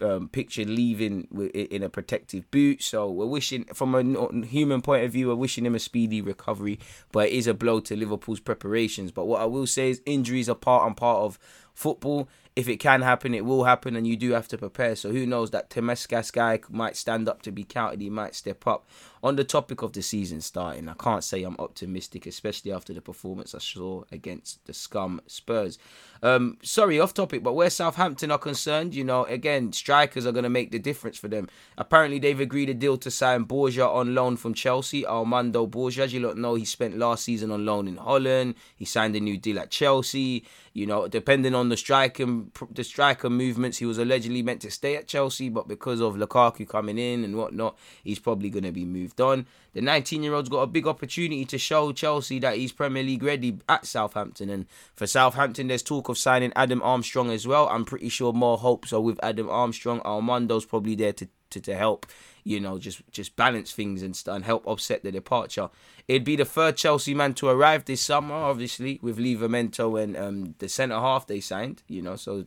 um, 0.00 0.28
pictured 0.28 0.68
leaving 0.68 1.26
in 1.52 1.82
a 1.82 1.88
protective 1.88 2.50
boot. 2.50 2.82
So 2.82 3.10
we're 3.10 3.26
wishing, 3.26 3.64
from 3.74 3.94
a 3.94 4.46
human 4.46 4.82
point 4.82 5.04
of 5.04 5.12
view, 5.12 5.28
we're 5.28 5.34
wishing 5.34 5.66
him 5.66 5.74
a 5.74 5.80
speedy 5.80 6.22
recovery. 6.22 6.78
But 7.12 7.28
it 7.28 7.32
is 7.32 7.46
a 7.46 7.54
blow 7.54 7.80
to 7.80 7.96
Liverpool's 7.96 8.40
preparations. 8.40 9.10
But 9.10 9.26
what 9.26 9.40
I 9.40 9.46
will 9.46 9.66
say 9.66 9.90
is 9.90 10.02
injuries 10.06 10.48
are 10.48 10.54
part 10.54 10.86
and 10.86 10.96
part 10.96 11.18
of 11.18 11.38
football 11.74 12.28
if 12.60 12.68
it 12.68 12.76
can 12.76 13.00
happen, 13.00 13.34
it 13.34 13.46
will 13.46 13.64
happen, 13.64 13.96
and 13.96 14.06
you 14.06 14.16
do 14.16 14.32
have 14.32 14.46
to 14.48 14.58
prepare. 14.58 14.94
So 14.94 15.10
who 15.10 15.24
knows 15.24 15.50
that 15.50 15.70
Tsimikas 15.70 16.30
guy 16.30 16.60
might 16.68 16.94
stand 16.94 17.26
up 17.26 17.40
to 17.42 17.50
be 17.50 17.64
counted. 17.64 18.02
He 18.02 18.10
might 18.10 18.34
step 18.34 18.66
up. 18.66 18.86
On 19.22 19.36
the 19.36 19.44
topic 19.44 19.82
of 19.82 19.92
the 19.92 20.02
season 20.02 20.40
starting, 20.40 20.88
I 20.88 20.94
can't 20.94 21.22
say 21.22 21.42
I'm 21.42 21.56
optimistic, 21.58 22.24
especially 22.24 22.72
after 22.72 22.94
the 22.94 23.02
performance 23.02 23.54
I 23.54 23.58
saw 23.58 24.04
against 24.10 24.64
the 24.66 24.72
scum 24.72 25.20
Spurs. 25.26 25.78
Um, 26.22 26.56
sorry, 26.62 26.98
off 26.98 27.12
topic, 27.12 27.42
but 27.42 27.52
where 27.52 27.68
Southampton 27.68 28.30
are 28.30 28.38
concerned, 28.38 28.94
you 28.94 29.04
know, 29.04 29.24
again, 29.24 29.72
strikers 29.72 30.26
are 30.26 30.32
going 30.32 30.44
to 30.44 30.50
make 30.50 30.70
the 30.70 30.78
difference 30.78 31.18
for 31.18 31.28
them. 31.28 31.48
Apparently, 31.76 32.18
they've 32.18 32.40
agreed 32.40 32.70
a 32.70 32.74
deal 32.74 32.96
to 32.98 33.10
sign 33.10 33.44
Broja 33.44 33.86
on 33.88 34.14
loan 34.14 34.36
from 34.36 34.54
Chelsea. 34.54 35.06
Armando 35.06 35.66
Broja, 35.66 36.00
as 36.00 36.14
you 36.14 36.20
lot 36.20 36.38
know, 36.38 36.54
he 36.54 36.64
spent 36.64 36.96
last 36.96 37.24
season 37.24 37.50
on 37.50 37.66
loan 37.66 37.88
in 37.88 37.96
Holland. 37.96 38.54
He 38.74 38.86
signed 38.86 39.16
a 39.16 39.20
new 39.20 39.36
deal 39.36 39.58
at 39.58 39.70
Chelsea. 39.70 40.44
You 40.72 40.86
know, 40.86 41.08
depending 41.08 41.54
on 41.54 41.68
the 41.68 41.76
striker, 41.76 42.24
the 42.70 42.84
striker 42.84 43.30
movements, 43.30 43.78
he 43.78 43.86
was 43.86 43.98
allegedly 43.98 44.42
meant 44.42 44.60
to 44.62 44.70
stay 44.70 44.96
at 44.96 45.06
Chelsea, 45.06 45.48
but 45.48 45.68
because 45.68 46.00
of 46.00 46.16
Lukaku 46.16 46.68
coming 46.68 46.98
in 46.98 47.24
and 47.24 47.36
whatnot, 47.36 47.76
he's 48.04 48.18
probably 48.18 48.50
going 48.50 48.64
to 48.64 48.72
be 48.72 48.84
moved 48.84 49.20
on. 49.20 49.46
The 49.72 49.80
19 49.80 50.22
year 50.22 50.34
old's 50.34 50.48
got 50.48 50.62
a 50.62 50.66
big 50.66 50.86
opportunity 50.86 51.44
to 51.44 51.58
show 51.58 51.92
Chelsea 51.92 52.38
that 52.40 52.56
he's 52.56 52.72
Premier 52.72 53.02
League 53.02 53.22
ready 53.22 53.58
at 53.68 53.86
Southampton. 53.86 54.50
And 54.50 54.66
for 54.94 55.06
Southampton, 55.06 55.68
there's 55.68 55.82
talk 55.82 56.08
of 56.08 56.18
signing 56.18 56.52
Adam 56.56 56.82
Armstrong 56.82 57.30
as 57.30 57.46
well. 57.46 57.68
I'm 57.68 57.84
pretty 57.84 58.08
sure 58.08 58.32
more 58.32 58.58
hopes 58.58 58.92
are 58.92 59.00
with 59.00 59.18
Adam 59.22 59.48
Armstrong. 59.48 60.00
Armando's 60.00 60.64
probably 60.64 60.96
there 60.96 61.12
to, 61.12 61.28
to, 61.50 61.60
to 61.60 61.76
help 61.76 62.06
you 62.44 62.60
know, 62.60 62.78
just 62.78 63.02
just 63.10 63.36
balance 63.36 63.72
things 63.72 64.02
and, 64.02 64.20
and 64.26 64.44
help 64.44 64.66
offset 64.66 65.02
the 65.02 65.12
departure. 65.12 65.68
It'd 66.08 66.24
be 66.24 66.36
the 66.36 66.44
third 66.44 66.76
Chelsea 66.76 67.14
man 67.14 67.34
to 67.34 67.48
arrive 67.48 67.84
this 67.84 68.00
summer, 68.00 68.34
obviously, 68.34 68.98
with 69.02 69.18
Livramento 69.18 70.02
and 70.02 70.16
um, 70.16 70.54
the 70.58 70.68
centre 70.68 70.98
half 70.98 71.26
they 71.26 71.40
signed, 71.40 71.82
you 71.86 72.02
know, 72.02 72.16
so 72.16 72.44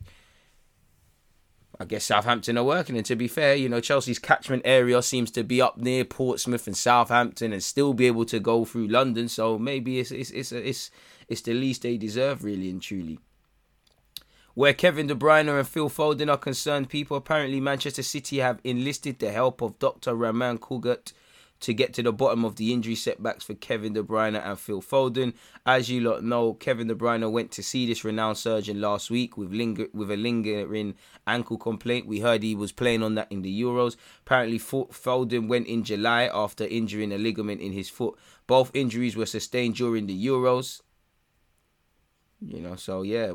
I 1.80 1.86
guess 1.86 2.06
Southampton 2.06 2.58
are 2.58 2.64
working. 2.64 2.98
And 2.98 3.06
to 3.08 3.16
be 3.16 3.28
fair, 3.28 3.56
you 3.56 3.68
know, 3.68 3.80
Chelsea's 3.80 4.20
catchment 4.20 4.62
area 4.66 5.02
seems 5.02 5.32
to 5.32 5.44
be 5.44 5.62
up 5.62 5.78
near 5.78 6.06
Portsmouth 6.06 6.68
and 6.68 6.78
Southampton 6.78 7.52
and 7.52 7.64
still 7.64 7.94
be 7.94 8.06
able 8.08 8.26
to 8.26 8.40
go 8.40 8.64
through 8.64 8.88
London. 8.88 9.28
So 9.28 9.58
maybe 9.58 10.00
it's 10.00 10.12
it's 10.12 10.32
it's 10.32 10.52
it's, 10.52 10.92
it's 11.28 11.42
the 11.42 11.54
least 11.54 11.82
they 11.82 11.98
deserve, 11.98 12.44
really 12.44 12.70
and 12.70 12.82
truly. 12.82 13.20
Where 14.56 14.74
Kevin 14.74 15.08
De 15.08 15.16
Bruyne 15.16 15.50
and 15.50 15.68
Phil 15.68 15.90
Foden 15.90 16.30
are 16.30 16.38
concerned, 16.38 16.88
people 16.88 17.18
apparently 17.18 17.60
Manchester 17.60 18.04
City 18.04 18.38
have 18.38 18.60
enlisted 18.64 19.18
the 19.18 19.32
help 19.32 19.62
of 19.62 19.80
Dr. 19.80 20.14
Ramon 20.14 20.60
Cugat 20.60 21.12
to 21.62 21.74
get 21.74 21.94
to 21.94 22.04
the 22.04 22.12
bottom 22.12 22.46
of 22.46 22.58
the 22.58 22.72
injury 22.72 22.94
setbacks 22.94 23.46
for 23.46 23.56
Kevin 23.56 23.94
De 23.94 24.04
Bruyne 24.04 24.40
and 24.40 24.60
Phil 24.60 24.82
Foden. 24.82 25.34
As 25.66 25.90
you 25.90 26.02
lot 26.02 26.24
know, 26.24 26.54
Kevin 26.54 26.88
De 26.88 26.94
Bruyne 26.94 27.32
went 27.32 27.50
to 27.52 27.64
see 27.64 27.88
this 27.88 28.04
renowned 28.04 28.38
surgeon 28.38 28.80
last 28.80 29.10
week 29.10 29.38
with 29.38 29.52
linger 29.52 29.88
with 29.92 30.12
a 30.12 30.18
lingering 30.18 30.94
ankle 31.26 31.58
complaint. 31.58 32.06
We 32.06 32.20
heard 32.20 32.44
he 32.44 32.54
was 32.54 32.72
playing 32.72 33.02
on 33.02 33.16
that 33.16 33.32
in 33.32 33.42
the 33.42 33.62
Euros. 33.62 33.96
Apparently, 34.20 34.60
Foden 34.60 35.48
went 35.48 35.66
in 35.66 35.84
July 35.84 36.30
after 36.32 36.66
injuring 36.66 37.12
a 37.12 37.18
ligament 37.18 37.62
in 37.62 37.72
his 37.72 37.90
foot. 37.90 38.20
Both 38.46 38.70
injuries 38.76 39.16
were 39.16 39.26
sustained 39.26 39.76
during 39.76 40.06
the 40.06 40.26
Euros. 40.28 40.82
You 42.46 42.60
know, 42.60 42.76
so 42.76 43.04
yeah, 43.04 43.34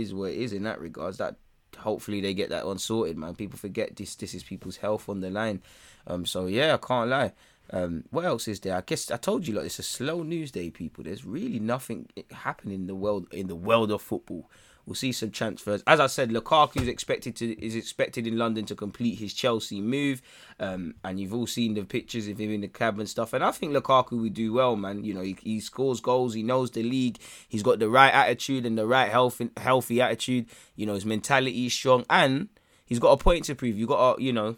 is 0.00 0.14
what 0.14 0.30
it 0.30 0.38
is 0.38 0.52
in 0.52 0.62
that 0.64 0.80
regards. 0.80 1.18
That 1.18 1.36
hopefully 1.78 2.20
they 2.20 2.34
get 2.34 2.50
that 2.50 2.66
one 2.66 2.78
sorted, 2.78 3.16
man. 3.16 3.34
People 3.34 3.58
forget 3.58 3.96
this. 3.96 4.14
This 4.14 4.34
is 4.34 4.42
people's 4.42 4.76
health 4.76 5.08
on 5.08 5.20
the 5.20 5.30
line. 5.30 5.62
Um. 6.06 6.26
So 6.26 6.46
yeah, 6.46 6.74
I 6.74 6.78
can't 6.78 7.10
lie. 7.10 7.32
Um. 7.70 8.04
What 8.10 8.24
else 8.24 8.48
is 8.48 8.60
there? 8.60 8.76
I 8.76 8.82
guess 8.82 9.10
I 9.10 9.16
told 9.16 9.46
you 9.46 9.54
like 9.54 9.66
it's 9.66 9.78
a 9.78 9.82
slow 9.82 10.22
news 10.22 10.50
day, 10.50 10.70
people. 10.70 11.04
There's 11.04 11.24
really 11.24 11.58
nothing 11.58 12.08
happening 12.30 12.74
in 12.74 12.86
the 12.86 12.94
world 12.94 13.26
in 13.32 13.48
the 13.48 13.56
world 13.56 13.90
of 13.90 14.02
football. 14.02 14.50
We'll 14.88 14.94
see 14.94 15.12
some 15.12 15.30
transfers. 15.30 15.82
As 15.86 16.00
I 16.00 16.06
said, 16.06 16.30
Lukaku 16.30 16.80
is 16.80 16.88
expected 16.88 17.36
to 17.36 17.62
is 17.62 17.76
expected 17.76 18.26
in 18.26 18.38
London 18.38 18.64
to 18.64 18.74
complete 18.74 19.18
his 19.18 19.34
Chelsea 19.34 19.82
move, 19.82 20.22
um, 20.58 20.94
and 21.04 21.20
you've 21.20 21.34
all 21.34 21.46
seen 21.46 21.74
the 21.74 21.84
pictures 21.84 22.26
of 22.26 22.38
him 22.38 22.50
in 22.50 22.62
the 22.62 22.68
cab 22.68 22.98
and 22.98 23.06
stuff. 23.06 23.34
And 23.34 23.44
I 23.44 23.50
think 23.50 23.74
Lukaku 23.74 24.18
would 24.22 24.32
do 24.32 24.54
well, 24.54 24.76
man. 24.76 25.04
You 25.04 25.12
know, 25.12 25.20
he, 25.20 25.36
he 25.42 25.60
scores 25.60 26.00
goals, 26.00 26.32
he 26.32 26.42
knows 26.42 26.70
the 26.70 26.82
league, 26.82 27.18
he's 27.50 27.62
got 27.62 27.80
the 27.80 27.90
right 27.90 28.14
attitude 28.14 28.64
and 28.64 28.78
the 28.78 28.86
right 28.86 29.10
healthy 29.10 29.50
healthy 29.58 30.00
attitude. 30.00 30.46
You 30.74 30.86
know, 30.86 30.94
his 30.94 31.04
mentality 31.04 31.66
is 31.66 31.74
strong, 31.74 32.06
and 32.08 32.48
he's 32.86 32.98
got 32.98 33.10
a 33.10 33.18
point 33.18 33.44
to 33.44 33.54
prove. 33.54 33.76
You 33.76 33.86
got 33.86 34.16
to, 34.16 34.22
you 34.22 34.32
know, 34.32 34.56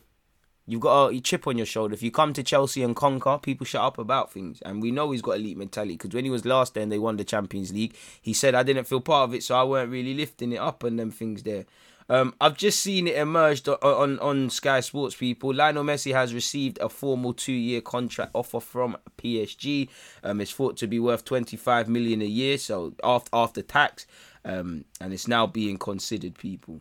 You've 0.70 0.82
got 0.82 1.12
a 1.12 1.20
chip 1.20 1.48
on 1.48 1.56
your 1.56 1.66
shoulder. 1.66 1.94
If 1.94 2.02
you 2.02 2.12
come 2.12 2.32
to 2.32 2.44
Chelsea 2.44 2.84
and 2.84 2.94
conquer, 2.94 3.38
people 3.42 3.66
shut 3.66 3.82
up 3.82 3.98
about 3.98 4.30
things. 4.30 4.62
And 4.62 4.80
we 4.80 4.92
know 4.92 5.10
he's 5.10 5.20
got 5.20 5.32
elite 5.32 5.56
mentality 5.56 5.94
because 5.94 6.14
when 6.14 6.24
he 6.24 6.30
was 6.30 6.44
last 6.44 6.74
there 6.74 6.84
and 6.84 6.92
they 6.92 6.98
won 7.00 7.16
the 7.16 7.24
Champions 7.24 7.72
League, 7.72 7.96
he 8.22 8.32
said, 8.32 8.54
I 8.54 8.62
didn't 8.62 8.84
feel 8.84 9.00
part 9.00 9.28
of 9.28 9.34
it, 9.34 9.42
so 9.42 9.56
I 9.56 9.64
weren't 9.64 9.90
really 9.90 10.14
lifting 10.14 10.52
it 10.52 10.60
up 10.60 10.84
and 10.84 10.96
them 10.96 11.10
things 11.10 11.42
there. 11.42 11.64
Um, 12.08 12.34
I've 12.40 12.56
just 12.56 12.78
seen 12.78 13.08
it 13.08 13.16
emerged 13.16 13.68
on, 13.68 13.78
on, 13.82 14.18
on 14.20 14.50
Sky 14.50 14.78
Sports, 14.78 15.16
people. 15.16 15.52
Lionel 15.52 15.82
Messi 15.82 16.12
has 16.12 16.32
received 16.32 16.78
a 16.78 16.88
formal 16.88 17.32
two-year 17.32 17.80
contract 17.80 18.30
offer 18.32 18.60
from 18.60 18.96
PSG. 19.18 19.88
Um, 20.22 20.40
it's 20.40 20.52
thought 20.52 20.76
to 20.76 20.86
be 20.86 21.00
worth 21.00 21.24
25 21.24 21.88
million 21.88 22.22
a 22.22 22.26
year, 22.26 22.58
so 22.58 22.94
after 23.02 23.30
after 23.32 23.62
tax, 23.62 24.06
um, 24.44 24.84
and 25.00 25.12
it's 25.12 25.26
now 25.26 25.48
being 25.48 25.78
considered, 25.78 26.36
people. 26.36 26.80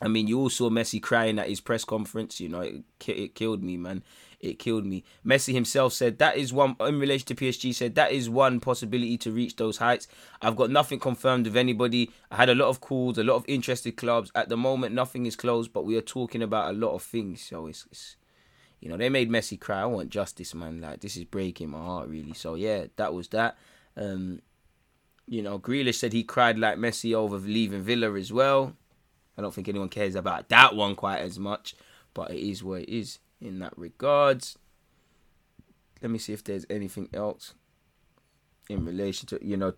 I 0.00 0.08
mean, 0.08 0.28
you 0.28 0.38
all 0.38 0.50
saw 0.50 0.70
Messi 0.70 1.02
crying 1.02 1.38
at 1.38 1.48
his 1.48 1.60
press 1.60 1.84
conference. 1.84 2.40
You 2.40 2.48
know, 2.48 2.60
it, 2.60 2.82
it 3.06 3.34
killed 3.34 3.62
me, 3.62 3.76
man. 3.76 4.04
It 4.40 4.60
killed 4.60 4.86
me. 4.86 5.02
Messi 5.26 5.52
himself 5.52 5.92
said 5.92 6.18
that 6.18 6.36
is 6.36 6.52
one 6.52 6.76
in 6.80 7.00
relation 7.00 7.26
to 7.26 7.34
PSG. 7.34 7.74
Said 7.74 7.96
that 7.96 8.12
is 8.12 8.30
one 8.30 8.60
possibility 8.60 9.18
to 9.18 9.32
reach 9.32 9.56
those 9.56 9.78
heights. 9.78 10.06
I've 10.40 10.54
got 10.54 10.70
nothing 10.70 11.00
confirmed 11.00 11.48
of 11.48 11.56
anybody. 11.56 12.12
I 12.30 12.36
had 12.36 12.48
a 12.48 12.54
lot 12.54 12.68
of 12.68 12.80
calls, 12.80 13.18
a 13.18 13.24
lot 13.24 13.34
of 13.34 13.44
interested 13.48 13.96
clubs. 13.96 14.30
At 14.36 14.48
the 14.48 14.56
moment, 14.56 14.94
nothing 14.94 15.26
is 15.26 15.34
closed, 15.34 15.72
but 15.72 15.84
we 15.84 15.96
are 15.96 16.02
talking 16.02 16.42
about 16.42 16.70
a 16.70 16.78
lot 16.78 16.94
of 16.94 17.02
things. 17.02 17.42
So 17.42 17.66
it's, 17.66 17.86
it's 17.90 18.16
you 18.78 18.88
know, 18.88 18.96
they 18.96 19.08
made 19.08 19.28
Messi 19.28 19.58
cry. 19.58 19.82
I 19.82 19.86
want 19.86 20.10
justice, 20.10 20.54
man. 20.54 20.80
Like 20.80 21.00
this 21.00 21.16
is 21.16 21.24
breaking 21.24 21.70
my 21.70 21.78
heart, 21.78 22.08
really. 22.08 22.34
So 22.34 22.54
yeah, 22.54 22.86
that 22.96 23.12
was 23.12 23.26
that. 23.28 23.58
Um, 23.96 24.40
you 25.26 25.42
know, 25.42 25.58
Grealish 25.58 25.96
said 25.96 26.12
he 26.12 26.22
cried 26.22 26.58
like 26.58 26.78
Messi 26.78 27.12
over 27.12 27.38
leaving 27.38 27.82
Villa 27.82 28.14
as 28.14 28.32
well. 28.32 28.76
I 29.38 29.40
don't 29.40 29.54
think 29.54 29.68
anyone 29.68 29.88
cares 29.88 30.16
about 30.16 30.48
that 30.48 30.74
one 30.74 30.96
quite 30.96 31.20
as 31.20 31.38
much, 31.38 31.76
but 32.12 32.32
it 32.32 32.40
is 32.40 32.64
what 32.64 32.82
it 32.82 32.92
is 32.92 33.20
in 33.40 33.60
that 33.60 33.78
regards. 33.78 34.58
Let 36.02 36.10
me 36.10 36.18
see 36.18 36.32
if 36.32 36.42
there's 36.42 36.66
anything 36.68 37.08
else 37.14 37.54
in 38.68 38.84
relation 38.84 39.26
to 39.28 39.38
you 39.40 39.56
know 39.56 39.72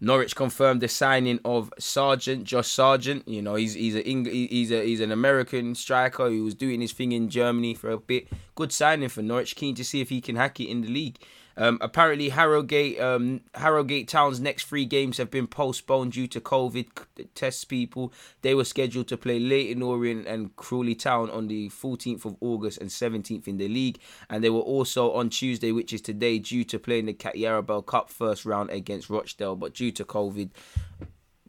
Norwich 0.00 0.34
confirmed 0.34 0.80
the 0.80 0.88
signing 0.88 1.38
of 1.44 1.72
Sargent, 1.78 2.42
Josh 2.42 2.68
Sargent. 2.68 3.28
You 3.28 3.40
know, 3.40 3.54
he's 3.54 3.74
he's 3.74 3.94
a 3.94 4.02
he's 4.02 4.72
a 4.72 4.84
he's 4.84 5.00
an 5.00 5.12
American 5.12 5.76
striker 5.76 6.28
who 6.28 6.42
was 6.42 6.54
doing 6.54 6.80
his 6.80 6.92
thing 6.92 7.12
in 7.12 7.28
Germany 7.28 7.74
for 7.74 7.90
a 7.90 7.98
bit. 7.98 8.26
Good 8.56 8.72
signing 8.72 9.10
for 9.10 9.22
Norwich. 9.22 9.54
Keen 9.54 9.76
to 9.76 9.84
see 9.84 10.00
if 10.00 10.08
he 10.08 10.20
can 10.20 10.34
hack 10.34 10.58
it 10.58 10.68
in 10.68 10.80
the 10.80 10.88
league. 10.88 11.18
Um, 11.56 11.78
apparently, 11.80 12.30
Harrogate 12.30 13.00
um, 13.00 13.42
Harrogate 13.54 14.08
Town's 14.08 14.40
next 14.40 14.64
three 14.64 14.84
games 14.84 15.18
have 15.18 15.30
been 15.30 15.46
postponed 15.46 16.12
due 16.12 16.26
to 16.28 16.40
COVID 16.40 16.88
tests. 17.34 17.64
People 17.64 18.12
they 18.42 18.54
were 18.54 18.64
scheduled 18.64 19.08
to 19.08 19.16
play 19.16 19.38
Leyton 19.38 19.82
Orient 19.82 20.26
and 20.26 20.54
Crawley 20.56 20.94
Town 20.94 21.30
on 21.30 21.48
the 21.48 21.68
14th 21.70 22.24
of 22.24 22.36
August 22.40 22.78
and 22.78 22.90
17th 22.90 23.46
in 23.46 23.58
the 23.58 23.68
league, 23.68 23.98
and 24.30 24.42
they 24.42 24.50
were 24.50 24.60
also 24.60 25.12
on 25.12 25.30
Tuesday, 25.30 25.72
which 25.72 25.92
is 25.92 26.00
today, 26.00 26.38
due 26.38 26.64
to 26.64 26.78
playing 26.78 27.06
the 27.06 27.12
Carabao 27.12 27.82
Cup 27.82 28.10
first 28.10 28.44
round 28.44 28.70
against 28.70 29.10
Rochdale. 29.10 29.56
But 29.56 29.74
due 29.74 29.92
to 29.92 30.04
COVID 30.04 30.50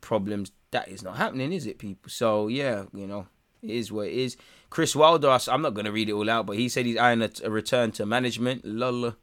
problems, 0.01 0.51
that 0.71 0.87
is 0.89 1.03
not 1.03 1.17
happening, 1.17 1.53
is 1.53 1.65
it, 1.65 1.79
people? 1.79 2.09
So 2.09 2.47
yeah, 2.47 2.83
you 2.93 3.07
know, 3.07 3.27
it 3.61 3.71
is 3.71 3.91
what 3.91 4.07
it 4.07 4.13
is. 4.13 4.37
Chris 4.69 4.95
Wilder, 4.95 5.37
I'm 5.47 5.61
not 5.61 5.73
going 5.73 5.85
to 5.85 5.91
read 5.91 6.09
it 6.09 6.13
all 6.13 6.29
out, 6.29 6.45
but 6.45 6.57
he 6.57 6.67
said 6.67 6.85
he's 6.85 6.97
eyeing 6.97 7.21
a, 7.21 7.29
a 7.43 7.49
return 7.49 7.91
to 7.93 8.05
management. 8.05 8.65
Lula. 8.65 9.15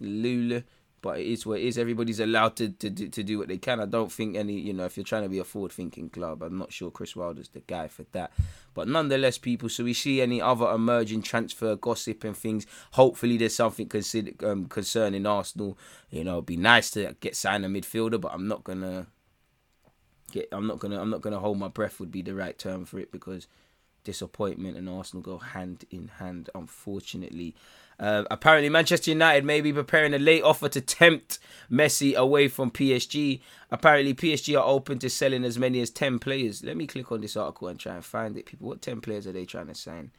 Lula. 0.00 0.64
But 1.02 1.18
it 1.18 1.26
is 1.28 1.46
what 1.46 1.60
it 1.60 1.64
is. 1.64 1.78
Everybody's 1.78 2.20
allowed 2.20 2.56
to, 2.56 2.68
to, 2.68 2.90
to 2.90 3.22
do 3.22 3.38
what 3.38 3.48
they 3.48 3.56
can. 3.56 3.80
I 3.80 3.86
don't 3.86 4.12
think 4.12 4.36
any, 4.36 4.60
you 4.60 4.74
know, 4.74 4.84
if 4.84 4.98
you're 4.98 5.04
trying 5.04 5.22
to 5.22 5.30
be 5.30 5.38
a 5.38 5.44
forward 5.44 5.72
thinking 5.72 6.10
club, 6.10 6.42
I'm 6.42 6.58
not 6.58 6.74
sure 6.74 6.90
Chris 6.90 7.16
Wilder's 7.16 7.48
the 7.48 7.60
guy 7.60 7.88
for 7.88 8.04
that. 8.12 8.32
But 8.74 8.86
nonetheless, 8.86 9.38
people, 9.38 9.70
so 9.70 9.84
we 9.84 9.94
see 9.94 10.20
any 10.20 10.42
other 10.42 10.70
emerging 10.70 11.22
transfer 11.22 11.74
gossip 11.74 12.22
and 12.24 12.36
things. 12.36 12.66
Hopefully, 12.92 13.38
there's 13.38 13.54
something 13.54 13.88
consider, 13.88 14.32
um, 14.46 14.66
concerning 14.66 15.24
Arsenal. 15.24 15.78
You 16.10 16.24
know, 16.24 16.34
it'd 16.34 16.46
be 16.46 16.58
nice 16.58 16.90
to 16.90 17.16
get 17.20 17.34
signed 17.34 17.64
a 17.64 17.68
midfielder, 17.68 18.20
but 18.20 18.32
I'm 18.34 18.46
not 18.46 18.64
gonna 18.64 19.06
get. 20.32 20.48
I'm 20.52 20.66
not 20.66 20.80
gonna. 20.80 21.00
I'm 21.00 21.08
not 21.08 21.22
gonna 21.22 21.40
hold 21.40 21.58
my 21.58 21.68
breath. 21.68 21.98
Would 21.98 22.12
be 22.12 22.20
the 22.20 22.34
right 22.34 22.58
term 22.58 22.84
for 22.84 22.98
it 22.98 23.10
because 23.10 23.46
disappointment 24.04 24.76
and 24.76 24.88
Arsenal 24.88 25.22
go 25.22 25.38
hand 25.38 25.84
in 25.90 26.08
hand, 26.18 26.50
unfortunately. 26.54 27.54
Uh, 27.98 28.24
apparently, 28.30 28.70
Manchester 28.70 29.10
United 29.10 29.44
may 29.44 29.60
be 29.60 29.72
preparing 29.72 30.14
a 30.14 30.18
late 30.18 30.42
offer 30.42 30.68
to 30.70 30.80
tempt 30.80 31.38
Messi 31.70 32.14
away 32.14 32.48
from 32.48 32.70
PSG. 32.70 33.40
Apparently, 33.70 34.14
PSG 34.14 34.58
are 34.58 34.66
open 34.66 34.98
to 35.00 35.10
selling 35.10 35.44
as 35.44 35.58
many 35.58 35.80
as 35.80 35.90
10 35.90 36.18
players. 36.18 36.64
Let 36.64 36.78
me 36.78 36.86
click 36.86 37.12
on 37.12 37.20
this 37.20 37.36
article 37.36 37.68
and 37.68 37.78
try 37.78 37.94
and 37.94 38.04
find 38.04 38.38
it. 38.38 38.46
People, 38.46 38.68
what 38.68 38.80
10 38.80 39.02
players 39.02 39.26
are 39.26 39.32
they 39.32 39.44
trying 39.44 39.66
to 39.66 39.74
sign? 39.74 40.12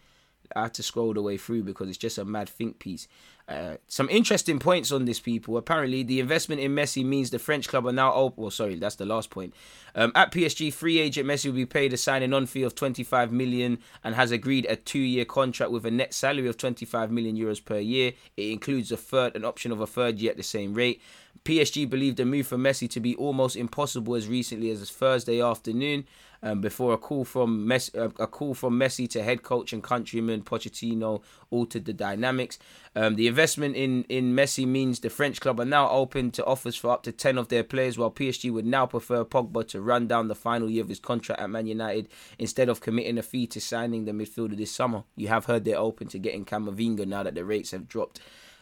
I 0.56 0.64
had 0.64 0.74
to 0.76 0.84
scroll 0.84 1.14
the 1.14 1.22
way 1.22 1.38
through 1.38 1.64
because 1.64 1.90
it's 1.90 1.98
just 1.98 2.18
a 2.18 2.26
mad 2.26 2.50
think 2.50 2.80
piece. 2.80 3.08
Uh, 3.48 3.76
some 3.88 4.08
interesting 4.10 4.60
points 4.60 4.92
on 4.92 5.06
this, 5.06 5.20
people. 5.20 5.58
Apparently, 5.58 6.04
the 6.04 6.20
investment 6.20 6.62
in 6.62 6.74
Messi 6.74 7.04
means 7.04 7.32
the 7.32 7.40
French 7.40 7.68
club 7.68 7.86
are 7.86 7.92
now 7.92 8.14
open. 8.14 8.44
Well, 8.44 8.52
sorry, 8.52 8.76
that's 8.76 8.96
the 8.96 9.06
last 9.06 9.30
point. 9.30 9.54
Um, 9.94 10.14
at 10.16 10.32
PSG, 10.32 10.72
free 10.72 11.00
agent 11.00 11.28
Messi 11.28 11.48
will 11.48 11.54
be 11.54 11.66
paid 11.66 11.92
a 11.92 11.98
signing 11.98 12.34
on 12.34 12.46
fee 12.46 12.64
of 12.64 12.76
25 12.76 13.32
million 13.34 13.80
and 14.04 14.16
has 14.16 14.32
agreed 14.32 14.66
a 14.70 14.78
two-year 14.78 15.26
contract 15.26 15.72
with 15.72 15.86
a 15.86 15.92
net 15.92 16.14
salary 16.14 16.48
of 16.48 16.58
25 16.58 17.12
million 17.12 17.36
euros 17.36 17.64
per 17.64 17.80
year. 17.80 18.14
It 18.38 18.52
includes 18.52 18.92
a 18.92 18.98
third, 18.98 19.36
an 19.36 19.44
option 19.44 19.72
of 19.72 19.82
a 19.82 19.88
third 19.88 20.20
year 20.20 20.32
at 20.32 20.38
the 20.38 20.44
same 20.44 20.74
rate. 20.74 21.02
PSG 21.44 21.90
believed 21.90 22.18
the 22.18 22.26
move 22.26 22.48
for 22.48 22.58
Messi 22.58 22.90
to 22.92 23.00
be 23.00 23.16
almost 23.16 23.56
impossible 23.56 24.16
as 24.16 24.28
recently 24.28 24.70
as 24.70 24.90
Thursday 24.90 25.42
afternoon 25.42 26.06
um, 26.44 26.62
before 26.62 26.94
a 26.94 26.98
call 26.98 27.26
from 27.26 27.66
Messi, 27.66 27.94
a 28.20 28.28
call 28.28 28.54
from 28.54 28.80
Messi 28.80 29.10
to 29.10 29.24
head 29.24 29.44
coach 29.44 29.74
and 29.74 29.84
countryman 29.84 30.42
Pochettino 30.42 31.22
altered 31.50 31.86
the 31.86 31.94
dynamics. 31.94 32.58
Um, 32.96 33.16
the 33.16 33.28
investment 33.28 33.76
in 33.76 34.04
in 34.04 34.36
Messi 34.36 34.66
means 34.66 35.00
the 35.00 35.10
French 35.10 35.40
club 35.40 35.60
are 35.60 35.66
now 35.66 35.90
open 35.90 36.32
to 36.32 36.46
offers 36.46 36.76
for 36.76 36.92
up 36.92 37.04
to 37.04 37.12
ten 37.12 37.38
of 37.38 37.50
their 37.50 37.64
players, 37.64 37.98
while 37.98 38.12
PSG 38.12 38.52
would 38.52 38.66
now 38.66 38.86
prefer 38.86 39.24
Pogba 39.24 39.68
to 39.70 39.82
run 39.82 40.08
down 40.08 40.28
the 40.28 40.36
final 40.36 40.70
year 40.70 40.84
of 40.84 40.90
his 40.90 41.00
contract 41.00 41.42
at 41.42 41.50
Man 41.50 41.68
United 41.68 42.08
instead 42.40 42.70
of 42.70 42.82
committing 42.82 43.18
a 43.18 43.24
fee 43.24 43.48
to 43.48 43.62
signing 43.62 44.06
the 44.06 44.12
midfielder 44.12 44.58
this 44.58 44.72
summer. 44.72 45.04
You 45.16 45.28
have 45.28 45.46
heard 45.46 45.66
they're 45.66 45.78
open 45.78 46.08
to 46.08 46.20
getting 46.20 46.46
Camavinga 46.46 47.06
now 47.06 47.24
that 47.24 47.36
the 47.36 47.46
rates 47.46 47.72
have 47.72 47.88
dropped. 47.88 48.20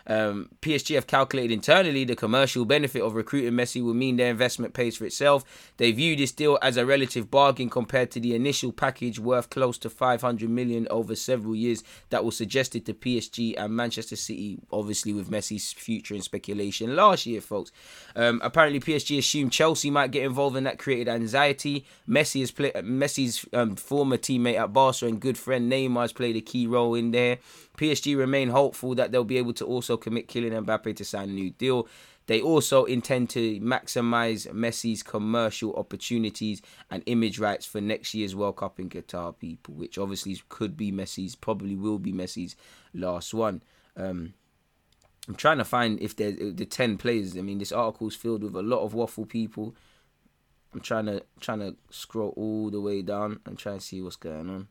Um, 0.10 0.50
PSG 0.62 0.96
have 0.96 1.06
calculated 1.06 1.54
internally 1.54 2.04
the 2.04 2.16
commercial 2.16 2.66
benefit 2.66 3.04
of 3.04 3.14
recruiting 3.14 3.54
Messi 3.54 3.84
will 3.84 3.94
mean 3.94 4.18
their 4.18 4.32
investment 4.32 4.74
pays 4.74 4.98
for 4.98 5.06
itself. 5.06 5.72
They 5.78 5.92
view 5.92 6.16
this 6.16 6.32
deal 6.32 6.58
as 6.64 6.78
a 6.78 6.86
relative 6.86 7.30
bargain 7.30 7.70
compared 7.70 8.10
to 8.12 8.20
the 8.20 8.34
initial 8.34 8.72
package 8.72 9.20
worth 9.20 9.52
close 9.52 9.78
to 9.80 9.90
500 9.90 10.50
million 10.50 10.88
over 10.90 11.16
several 11.16 11.56
years 11.56 11.84
that 12.10 12.26
was 12.26 12.36
suggested 12.36 12.88
to 12.88 12.94
PSG 12.96 13.54
and 13.56 13.76
Manchester 13.76 14.16
City, 14.16 14.58
obviously 14.72 15.14
with 15.14 15.30
Messi's 15.30 15.72
future 15.74 16.16
in 16.16 16.22
speculation 16.24 16.96
last 16.96 17.28
year, 17.28 17.40
folks. 17.40 17.72
Um, 18.16 18.42
apparently, 18.44 18.80
PSG 18.80 19.20
assumed 19.20 19.52
Chelsea 19.52 19.92
might 19.92 20.12
get 20.12 20.24
involved, 20.24 20.58
and 20.58 20.66
that 20.66 20.80
created 20.80 21.08
anxiety. 21.08 21.86
Messi 22.08 22.40
has 22.40 22.50
played 22.50 22.74
Messi's 22.74 23.46
um, 23.54 23.76
former 23.76 24.18
teammate 24.18 24.60
at 24.60 24.74
Barca 24.74 25.06
and 25.06 25.20
good 25.20 25.38
friend 25.38 25.72
Neymar 25.72 26.02
has 26.02 26.14
played 26.14 26.36
a 26.36 26.42
key 26.42 26.66
role 26.66 26.96
in 26.96 27.12
there. 27.12 27.38
PSG 27.80 28.18
remain 28.18 28.50
hopeful 28.50 28.94
that 28.96 29.12
they'll 29.12 29.24
be 29.24 29.38
able 29.38 29.54
to 29.54 29.66
also 29.66 29.96
commit 29.96 30.28
Kylian 30.28 30.66
Mbappe 30.66 30.96
to 30.98 31.06
sign 31.06 31.30
a 31.30 31.34
new 31.34 31.52
deal. 31.52 31.88
They 32.28 32.42
also 32.42 32.84
intend 32.84 33.30
to 33.32 33.60
maximize 33.62 34.48
Messi's 34.52 35.02
commercial 35.02 35.74
opportunities 35.76 36.62
and 36.92 37.02
image 37.06 37.40
rights 37.40 37.66
for 37.66 37.80
next 37.80 38.14
year's 38.14 38.36
World 38.36 38.58
Cup 38.58 38.80
in 38.80 38.90
Qatar, 38.90 39.40
people, 39.40 39.76
which 39.76 39.98
obviously 39.98 40.40
could 40.50 40.76
be 40.76 40.92
Messi's, 40.92 41.36
probably 41.36 41.76
will 41.76 42.00
be 42.00 42.12
Messi's 42.12 42.56
last 42.94 43.34
one. 43.34 43.64
Um, 43.96 44.34
I'm 45.30 45.36
trying 45.36 45.60
to 45.60 45.66
find 45.66 46.02
if 46.02 46.18
there's 46.18 46.36
the 46.38 46.66
10 46.66 46.98
players. 46.98 47.38
I 47.38 47.42
mean, 47.42 47.60
this 47.60 47.72
article 47.72 48.10
is 48.10 48.16
filled 48.16 48.44
with 48.44 48.56
a 48.56 48.62
lot 48.62 48.84
of 48.84 48.94
waffle 48.94 49.26
people. 49.26 49.74
I'm 50.74 50.82
trying 50.82 51.06
to 51.06 51.24
trying 51.40 51.60
to 51.60 51.78
scroll 51.90 52.34
all 52.36 52.70
the 52.70 52.82
way 52.82 53.02
down 53.02 53.40
and 53.46 53.58
try 53.58 53.72
and 53.72 53.82
see 53.82 54.02
what's 54.02 54.18
going 54.18 54.50
on. 54.50 54.68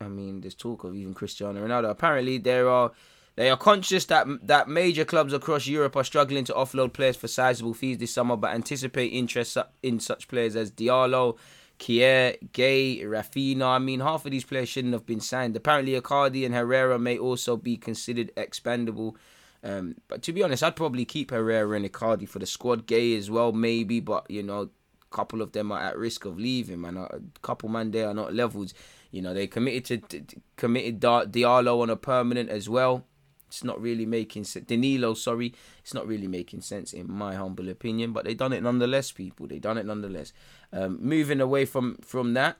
I 0.00 0.08
mean, 0.08 0.40
there's 0.40 0.54
talk 0.54 0.84
of 0.84 0.94
even 0.94 1.14
Cristiano 1.14 1.66
Ronaldo. 1.66 1.90
Apparently, 1.90 2.38
there 2.38 2.68
are 2.68 2.92
they 3.36 3.50
are 3.50 3.56
conscious 3.56 4.06
that 4.06 4.26
that 4.46 4.68
major 4.68 5.04
clubs 5.04 5.32
across 5.32 5.66
Europe 5.66 5.96
are 5.96 6.04
struggling 6.04 6.44
to 6.44 6.52
offload 6.52 6.92
players 6.92 7.16
for 7.16 7.28
sizable 7.28 7.74
fees 7.74 7.98
this 7.98 8.12
summer, 8.12 8.36
but 8.36 8.52
anticipate 8.52 9.08
interest 9.08 9.56
in 9.82 10.00
such 10.00 10.28
players 10.28 10.56
as 10.56 10.70
Diallo, 10.70 11.36
Kier, 11.78 12.36
Gueye, 12.52 13.02
Rafinha. 13.02 13.66
I 13.66 13.78
mean, 13.78 14.00
half 14.00 14.24
of 14.24 14.30
these 14.30 14.44
players 14.44 14.68
shouldn't 14.68 14.94
have 14.94 15.06
been 15.06 15.20
signed. 15.20 15.54
Apparently, 15.56 16.00
Icardi 16.00 16.44
and 16.44 16.54
Herrera 16.54 16.98
may 16.98 17.18
also 17.18 17.56
be 17.56 17.76
considered 17.76 18.32
expendable. 18.36 19.16
Um, 19.62 19.96
but 20.08 20.22
to 20.22 20.32
be 20.32 20.42
honest, 20.42 20.62
I'd 20.62 20.76
probably 20.76 21.04
keep 21.04 21.30
Herrera 21.30 21.76
and 21.76 21.84
Icardi 21.84 22.26
for 22.26 22.38
the 22.38 22.46
squad. 22.46 22.86
Gueye 22.86 23.18
as 23.18 23.30
well, 23.30 23.52
maybe, 23.52 24.00
but 24.00 24.30
you 24.30 24.42
know, 24.42 24.62
a 24.62 25.14
couple 25.14 25.42
of 25.42 25.52
them 25.52 25.70
are 25.70 25.80
at 25.80 25.98
risk 25.98 26.24
of 26.24 26.38
leaving, 26.38 26.80
man. 26.80 26.96
A 26.96 27.20
couple 27.42 27.68
man 27.68 27.90
there 27.90 28.08
are 28.08 28.14
not 28.14 28.32
levels. 28.32 28.72
You 29.10 29.22
know, 29.22 29.34
they 29.34 29.46
committed 29.46 30.08
to, 30.08 30.20
to 30.20 30.40
committed 30.56 31.00
Diallo 31.00 31.82
on 31.82 31.90
a 31.90 31.96
permanent 31.96 32.48
as 32.50 32.68
well. 32.68 33.06
It's 33.48 33.64
not 33.64 33.80
really 33.80 34.06
making 34.06 34.44
sense. 34.44 34.66
Danilo, 34.66 35.14
sorry, 35.14 35.52
it's 35.80 35.92
not 35.92 36.06
really 36.06 36.28
making 36.28 36.60
sense 36.60 36.92
in 36.92 37.10
my 37.10 37.34
humble 37.34 37.68
opinion, 37.68 38.12
but 38.12 38.24
they 38.24 38.34
done 38.34 38.52
it 38.52 38.62
nonetheless, 38.62 39.10
people. 39.10 39.48
They 39.48 39.58
done 39.58 39.76
it 39.76 39.86
nonetheless. 39.86 40.32
Um, 40.72 40.98
moving 41.00 41.40
away 41.40 41.64
from 41.64 41.96
from 41.96 42.34
that 42.34 42.58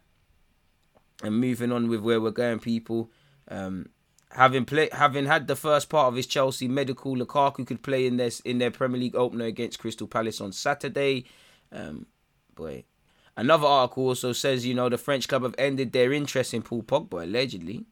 and 1.23 1.39
moving 1.39 1.71
on 1.71 1.89
with 1.89 2.01
where 2.01 2.21
we're 2.21 2.33
going, 2.33 2.59
people. 2.59 3.13
Um, 3.49 3.91
having 4.31 4.65
played, 4.65 4.93
having 4.93 5.27
had 5.27 5.47
the 5.47 5.55
first 5.55 5.89
part 5.89 6.09
of 6.09 6.17
his 6.17 6.27
Chelsea 6.27 6.67
medical, 6.67 7.17
Lukaku 7.17 7.65
could 7.65 7.83
play 7.83 8.07
in 8.07 8.17
this 8.17 8.41
in 8.41 8.59
their 8.59 8.73
Premier 8.73 9.01
League 9.01 9.17
opener 9.17 9.45
against 9.45 9.79
Crystal 9.79 10.09
Palace 10.09 10.41
on 10.41 10.51
Saturday. 10.51 11.25
Um, 11.71 12.07
boy, 12.57 12.85
another 13.41 13.67
article 13.67 14.05
also 14.05 14.33
says 14.33 14.67
you 14.67 14.75
know 14.75 14.89
the 14.89 14.99
French 14.99 15.29
club 15.29 15.43
have 15.43 15.55
ended 15.59 15.93
their 15.93 16.13
interest 16.13 16.55
in 16.55 16.63
Paul 16.63 16.83
Pogba 16.83 17.23
allegedly. 17.23 17.87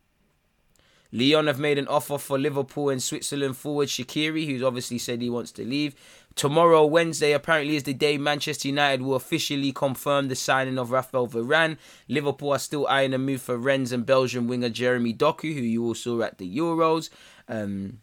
Lyon 1.10 1.46
have 1.46 1.58
made 1.58 1.78
an 1.78 1.88
offer 1.88 2.18
for 2.18 2.38
Liverpool 2.38 2.90
and 2.90 3.02
Switzerland 3.02 3.56
forward 3.56 3.88
Shaqiri, 3.88 4.46
who's 4.46 4.62
obviously 4.62 4.98
said 4.98 5.22
he 5.22 5.30
wants 5.30 5.50
to 5.52 5.64
leave. 5.64 5.94
Tomorrow, 6.34 6.84
Wednesday, 6.84 7.32
apparently 7.32 7.76
is 7.76 7.84
the 7.84 7.94
day 7.94 8.18
Manchester 8.18 8.68
United 8.68 9.02
will 9.02 9.16
officially 9.16 9.72
confirm 9.72 10.28
the 10.28 10.36
signing 10.36 10.78
of 10.78 10.90
Rafael 10.90 11.26
Varane. 11.26 11.78
Liverpool 12.08 12.52
are 12.52 12.58
still 12.58 12.86
eyeing 12.86 13.14
a 13.14 13.18
move 13.18 13.40
for 13.40 13.56
Rennes 13.56 13.90
and 13.90 14.04
Belgian 14.04 14.46
winger 14.46 14.68
Jeremy 14.68 15.14
Doku, 15.14 15.54
who 15.54 15.62
you 15.62 15.84
all 15.84 15.94
saw 15.94 16.20
at 16.20 16.36
the 16.36 16.56
Euros. 16.56 17.08
Um, 17.48 18.00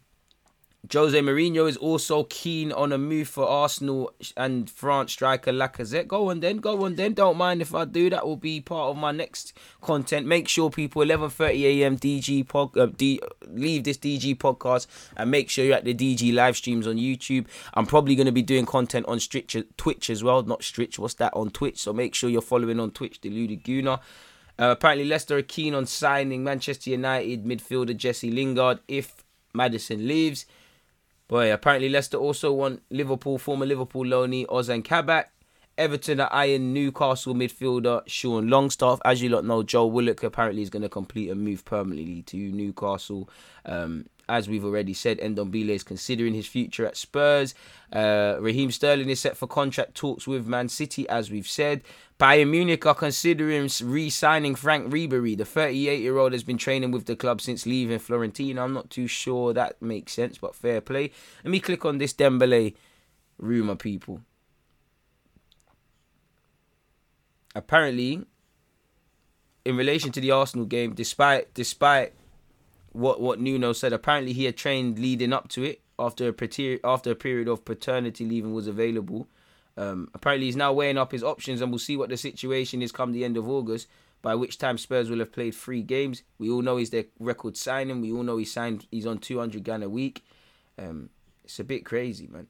Jose 0.92 1.18
Mourinho 1.18 1.68
is 1.68 1.76
also 1.76 2.24
keen 2.24 2.70
on 2.70 2.92
a 2.92 2.98
move 2.98 3.28
for 3.28 3.48
Arsenal 3.48 4.12
and 4.36 4.70
France 4.70 5.12
striker 5.12 5.52
Lacazette. 5.52 6.06
Go 6.06 6.30
on 6.30 6.40
then, 6.40 6.58
go 6.58 6.84
on 6.84 6.94
then. 6.94 7.14
Don't 7.14 7.36
mind 7.36 7.60
if 7.60 7.74
I 7.74 7.84
do. 7.84 8.10
That 8.10 8.26
will 8.26 8.36
be 8.36 8.60
part 8.60 8.90
of 8.90 8.96
my 8.96 9.10
next 9.10 9.52
content. 9.80 10.26
Make 10.26 10.48
sure 10.48 10.70
people 10.70 11.02
11:30 11.02 11.62
a.m. 11.64 11.96
DG 11.96 12.46
pod, 12.48 12.76
uh, 12.76 12.86
D, 12.86 13.20
leave 13.48 13.84
this 13.84 13.98
DG 13.98 14.36
podcast 14.36 14.86
and 15.16 15.30
make 15.30 15.50
sure 15.50 15.64
you're 15.64 15.76
at 15.76 15.84
the 15.84 15.94
DG 15.94 16.32
live 16.32 16.56
streams 16.56 16.86
on 16.86 16.96
YouTube. 16.96 17.46
I'm 17.74 17.86
probably 17.86 18.14
going 18.14 18.26
to 18.26 18.32
be 18.32 18.42
doing 18.42 18.66
content 18.66 19.06
on 19.08 19.18
Stritch, 19.18 19.64
Twitch 19.76 20.10
as 20.10 20.22
well. 20.22 20.42
Not 20.42 20.60
Stritch, 20.60 20.98
what's 20.98 21.14
that 21.14 21.34
on 21.34 21.50
Twitch? 21.50 21.78
So 21.80 21.92
make 21.92 22.14
sure 22.14 22.30
you're 22.30 22.42
following 22.42 22.78
on 22.78 22.90
Twitch, 22.90 23.20
Deluded 23.20 23.64
Gooner. 23.64 24.00
Uh, 24.58 24.70
apparently, 24.70 25.06
Leicester 25.06 25.36
are 25.36 25.42
keen 25.42 25.74
on 25.74 25.86
signing 25.86 26.42
Manchester 26.44 26.90
United 26.90 27.44
midfielder 27.44 27.96
Jesse 27.96 28.30
Lingard 28.30 28.80
if 28.88 29.24
Maddison 29.52 30.06
leaves. 30.06 30.46
Boy, 31.28 31.52
apparently 31.52 31.88
Leicester 31.88 32.18
also 32.18 32.52
want 32.52 32.82
Liverpool, 32.90 33.38
former 33.38 33.66
Liverpool 33.66 34.04
loanee 34.04 34.46
Ozan 34.46 34.84
Kabak. 34.84 35.26
Everton 35.78 36.20
are 36.20 36.32
eyeing 36.32 36.72
Newcastle 36.72 37.34
midfielder 37.34 38.02
Sean 38.06 38.48
Longstaff. 38.48 38.98
As 39.04 39.20
you 39.20 39.28
lot 39.28 39.44
know, 39.44 39.62
Joe 39.62 39.86
Willock 39.86 40.22
apparently 40.22 40.62
is 40.62 40.70
going 40.70 40.82
to 40.82 40.88
complete 40.88 41.28
a 41.28 41.34
move 41.34 41.64
permanently 41.64 42.22
to 42.22 42.36
Newcastle. 42.36 43.28
Um, 43.66 44.06
as 44.28 44.48
we've 44.48 44.64
already 44.64 44.92
said, 44.92 45.18
Ndombele 45.18 45.70
is 45.70 45.82
considering 45.82 46.34
his 46.34 46.46
future 46.46 46.86
at 46.86 46.96
Spurs. 46.96 47.54
Uh, 47.92 48.36
Raheem 48.40 48.70
Sterling 48.70 49.08
is 49.08 49.20
set 49.20 49.36
for 49.36 49.46
contract 49.46 49.94
talks 49.94 50.26
with 50.26 50.46
Man 50.46 50.68
City, 50.68 51.08
as 51.08 51.30
we've 51.30 51.46
said. 51.46 51.82
Bayern 52.18 52.50
Munich 52.50 52.84
are 52.86 52.94
considering 52.94 53.70
re-signing 53.82 54.54
Frank 54.54 54.92
Ribery. 54.92 55.36
The 55.36 55.44
38-year-old 55.44 56.32
has 56.32 56.42
been 56.42 56.58
training 56.58 56.90
with 56.90 57.06
the 57.06 57.14
club 57.14 57.40
since 57.40 57.66
leaving 57.66 57.98
Fiorentina. 57.98 58.58
I'm 58.58 58.72
not 58.72 58.90
too 58.90 59.06
sure 59.06 59.52
that 59.52 59.80
makes 59.80 60.12
sense, 60.12 60.38
but 60.38 60.54
fair 60.54 60.80
play. 60.80 61.12
Let 61.44 61.50
me 61.50 61.60
click 61.60 61.84
on 61.84 61.98
this 61.98 62.12
Dembele 62.12 62.74
rumor, 63.38 63.76
people. 63.76 64.22
Apparently, 67.54 68.24
in 69.64 69.76
relation 69.76 70.12
to 70.12 70.20
the 70.20 70.30
Arsenal 70.30 70.66
game, 70.66 70.94
despite 70.94 71.52
despite 71.54 72.12
what 72.96 73.20
what 73.20 73.38
Nuno 73.38 73.72
said, 73.72 73.92
apparently 73.92 74.32
he 74.32 74.44
had 74.44 74.56
trained 74.56 74.98
leading 74.98 75.32
up 75.32 75.48
to 75.50 75.62
it 75.62 75.82
after 75.98 76.28
a 76.28 76.78
after 76.84 77.10
a 77.10 77.14
period 77.14 77.46
of 77.46 77.64
paternity 77.64 78.24
leaving 78.24 78.54
was 78.54 78.66
available. 78.66 79.28
Um, 79.76 80.08
apparently, 80.14 80.46
he's 80.46 80.56
now 80.56 80.72
weighing 80.72 80.96
up 80.96 81.12
his 81.12 81.22
options, 81.22 81.60
and 81.60 81.70
we'll 81.70 81.78
see 81.78 81.96
what 81.96 82.08
the 82.08 82.16
situation 82.16 82.80
is 82.80 82.92
come 82.92 83.12
the 83.12 83.24
end 83.24 83.36
of 83.36 83.48
August. 83.48 83.88
By 84.22 84.34
which 84.34 84.58
time 84.58 84.78
Spurs 84.78 85.10
will 85.10 85.18
have 85.18 85.30
played 85.30 85.54
three 85.54 85.82
games. 85.82 86.22
We 86.38 86.50
all 86.50 86.62
know 86.62 86.78
he's 86.78 86.90
their 86.90 87.04
record 87.20 87.56
signing. 87.56 88.00
We 88.00 88.10
all 88.10 88.22
know 88.22 88.38
he 88.38 88.46
signed. 88.46 88.86
He's 88.90 89.06
on 89.06 89.18
200 89.18 89.62
grand 89.62 89.84
a 89.84 89.90
week. 89.90 90.24
Um, 90.78 91.10
it's 91.44 91.60
a 91.60 91.64
bit 91.64 91.84
crazy, 91.84 92.26
man. 92.26 92.48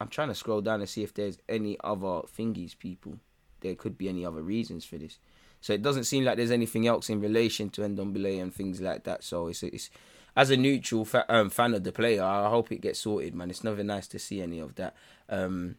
I'm 0.00 0.08
trying 0.08 0.28
to 0.28 0.34
scroll 0.34 0.60
down 0.60 0.80
and 0.80 0.88
see 0.88 1.04
if 1.04 1.14
there's 1.14 1.38
any 1.48 1.78
other 1.84 2.22
thingies, 2.36 2.76
people. 2.76 3.20
There 3.60 3.76
could 3.76 3.96
be 3.96 4.08
any 4.08 4.26
other 4.26 4.42
reasons 4.42 4.84
for 4.84 4.98
this. 4.98 5.18
So 5.62 5.72
it 5.72 5.80
doesn't 5.80 6.04
seem 6.04 6.24
like 6.24 6.36
there's 6.36 6.50
anything 6.50 6.86
else 6.86 7.08
in 7.08 7.20
relation 7.20 7.70
to 7.70 7.82
Ndombele 7.82 8.42
and 8.42 8.52
things 8.52 8.80
like 8.80 9.04
that. 9.04 9.24
So 9.24 9.46
it's, 9.46 9.62
it's 9.62 9.90
as 10.36 10.50
a 10.50 10.56
neutral 10.56 11.04
fa- 11.04 11.24
um, 11.28 11.50
fan 11.50 11.72
of 11.72 11.84
the 11.84 11.92
player, 11.92 12.22
I 12.22 12.50
hope 12.50 12.72
it 12.72 12.80
gets 12.80 12.98
sorted, 12.98 13.34
man. 13.34 13.48
It's 13.48 13.62
never 13.62 13.84
nice 13.84 14.08
to 14.08 14.18
see 14.18 14.42
any 14.42 14.58
of 14.58 14.74
that. 14.74 14.94
Um, 15.28 15.76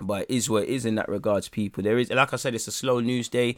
but 0.00 0.22
it 0.22 0.34
is 0.34 0.50
what 0.50 0.64
it 0.64 0.68
is 0.68 0.84
in 0.84 0.96
that 0.96 1.08
regards, 1.08 1.48
people. 1.48 1.82
There 1.82 1.96
is, 1.96 2.10
like 2.10 2.32
I 2.32 2.36
said, 2.36 2.56
it's 2.56 2.66
a 2.66 2.72
slow 2.72 3.00
news 3.00 3.28
day. 3.28 3.56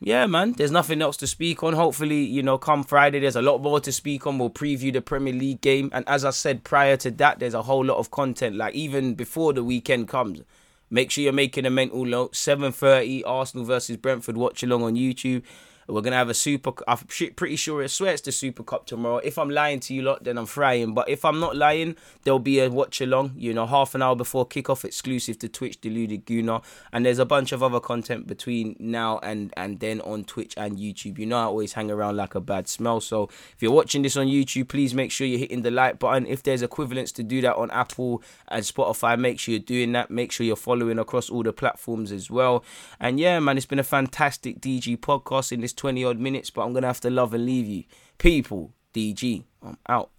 Yeah, 0.00 0.26
man, 0.26 0.52
there's 0.52 0.70
nothing 0.70 1.00
else 1.00 1.16
to 1.18 1.26
speak 1.26 1.62
on. 1.62 1.72
Hopefully, 1.72 2.22
you 2.22 2.42
know, 2.42 2.58
come 2.58 2.84
Friday, 2.84 3.20
there's 3.20 3.36
a 3.36 3.40
lot 3.42 3.62
more 3.62 3.80
to 3.80 3.90
speak 3.90 4.26
on. 4.26 4.38
We'll 4.38 4.50
preview 4.50 4.92
the 4.92 5.00
Premier 5.00 5.32
League 5.32 5.62
game. 5.62 5.88
And 5.94 6.06
as 6.06 6.22
I 6.22 6.30
said 6.30 6.64
prior 6.64 6.98
to 6.98 7.10
that, 7.12 7.38
there's 7.38 7.54
a 7.54 7.62
whole 7.62 7.86
lot 7.86 7.96
of 7.96 8.10
content. 8.10 8.56
Like, 8.56 8.74
even 8.74 9.14
before 9.14 9.54
the 9.54 9.64
weekend 9.64 10.08
comes, 10.08 10.42
make 10.90 11.10
sure 11.10 11.24
you're 11.24 11.32
making 11.32 11.66
a 11.66 11.70
mental 11.70 12.04
note. 12.04 12.32
7.30, 12.34 13.22
Arsenal 13.26 13.66
versus 13.66 13.96
Brentford 13.96 14.36
watch 14.36 14.62
along 14.62 14.82
on 14.82 14.94
YouTube. 14.94 15.42
We're 15.88 16.00
gonna 16.00 16.16
have 16.16 16.28
a 16.28 16.34
super. 16.34 16.72
I'm 16.88 16.98
pretty 17.36 17.56
sure 17.56 17.82
I 17.82 17.86
swear 17.86 18.12
it's 18.12 18.22
the 18.22 18.32
Super 18.32 18.64
Cup 18.64 18.86
tomorrow. 18.86 19.18
If 19.18 19.38
I'm 19.38 19.50
lying 19.50 19.78
to 19.80 19.94
you 19.94 20.02
lot, 20.02 20.24
then 20.24 20.36
I'm 20.36 20.46
frying. 20.46 20.94
But 20.94 21.08
if 21.08 21.24
I'm 21.24 21.38
not 21.38 21.56
lying, 21.56 21.94
there'll 22.24 22.40
be 22.40 22.58
a 22.58 22.68
watch 22.68 23.00
along. 23.00 23.34
You 23.36 23.54
know, 23.54 23.66
half 23.66 23.94
an 23.94 24.02
hour 24.02 24.16
before 24.16 24.48
kickoff, 24.48 24.84
exclusive 24.84 25.38
to 25.40 25.48
Twitch, 25.48 25.80
Deluded 25.80 26.26
Gooner, 26.26 26.62
and 26.92 27.06
there's 27.06 27.20
a 27.20 27.24
bunch 27.24 27.52
of 27.52 27.62
other 27.62 27.78
content 27.78 28.26
between 28.26 28.74
now 28.80 29.18
and 29.22 29.54
and 29.56 29.78
then 29.78 30.00
on 30.00 30.24
Twitch 30.24 30.54
and 30.56 30.76
YouTube. 30.76 31.18
You 31.18 31.26
know, 31.26 31.38
I 31.38 31.44
always 31.44 31.74
hang 31.74 31.90
around 31.90 32.16
like 32.16 32.34
a 32.34 32.40
bad 32.40 32.66
smell. 32.66 33.00
So 33.00 33.24
if 33.24 33.56
you're 33.60 33.70
watching 33.70 34.02
this 34.02 34.16
on 34.16 34.26
YouTube, 34.26 34.68
please 34.68 34.92
make 34.92 35.12
sure 35.12 35.24
you're 35.24 35.38
hitting 35.38 35.62
the 35.62 35.70
like 35.70 36.00
button. 36.00 36.26
If 36.26 36.42
there's 36.42 36.62
equivalents 36.62 37.12
to 37.12 37.22
do 37.22 37.40
that 37.42 37.54
on 37.54 37.70
Apple 37.70 38.24
and 38.48 38.64
Spotify, 38.64 39.16
make 39.16 39.38
sure 39.38 39.52
you're 39.52 39.60
doing 39.60 39.92
that. 39.92 40.10
Make 40.10 40.32
sure 40.32 40.44
you're 40.44 40.56
following 40.56 40.98
across 40.98 41.30
all 41.30 41.44
the 41.44 41.52
platforms 41.52 42.10
as 42.10 42.28
well. 42.28 42.64
And 42.98 43.20
yeah, 43.20 43.38
man, 43.38 43.56
it's 43.56 43.66
been 43.66 43.78
a 43.78 43.84
fantastic 43.84 44.60
DG 44.60 44.96
podcast 44.98 45.52
in 45.52 45.60
this 45.60 45.75
20 45.76 46.04
odd 46.04 46.18
minutes, 46.18 46.50
but 46.50 46.62
I'm 46.62 46.72
going 46.72 46.82
to 46.82 46.88
have 46.88 47.00
to 47.00 47.10
love 47.10 47.34
and 47.34 47.46
leave 47.46 47.66
you. 47.66 47.84
People, 48.18 48.72
DG, 48.94 49.44
I'm 49.62 49.78
out. 49.88 50.10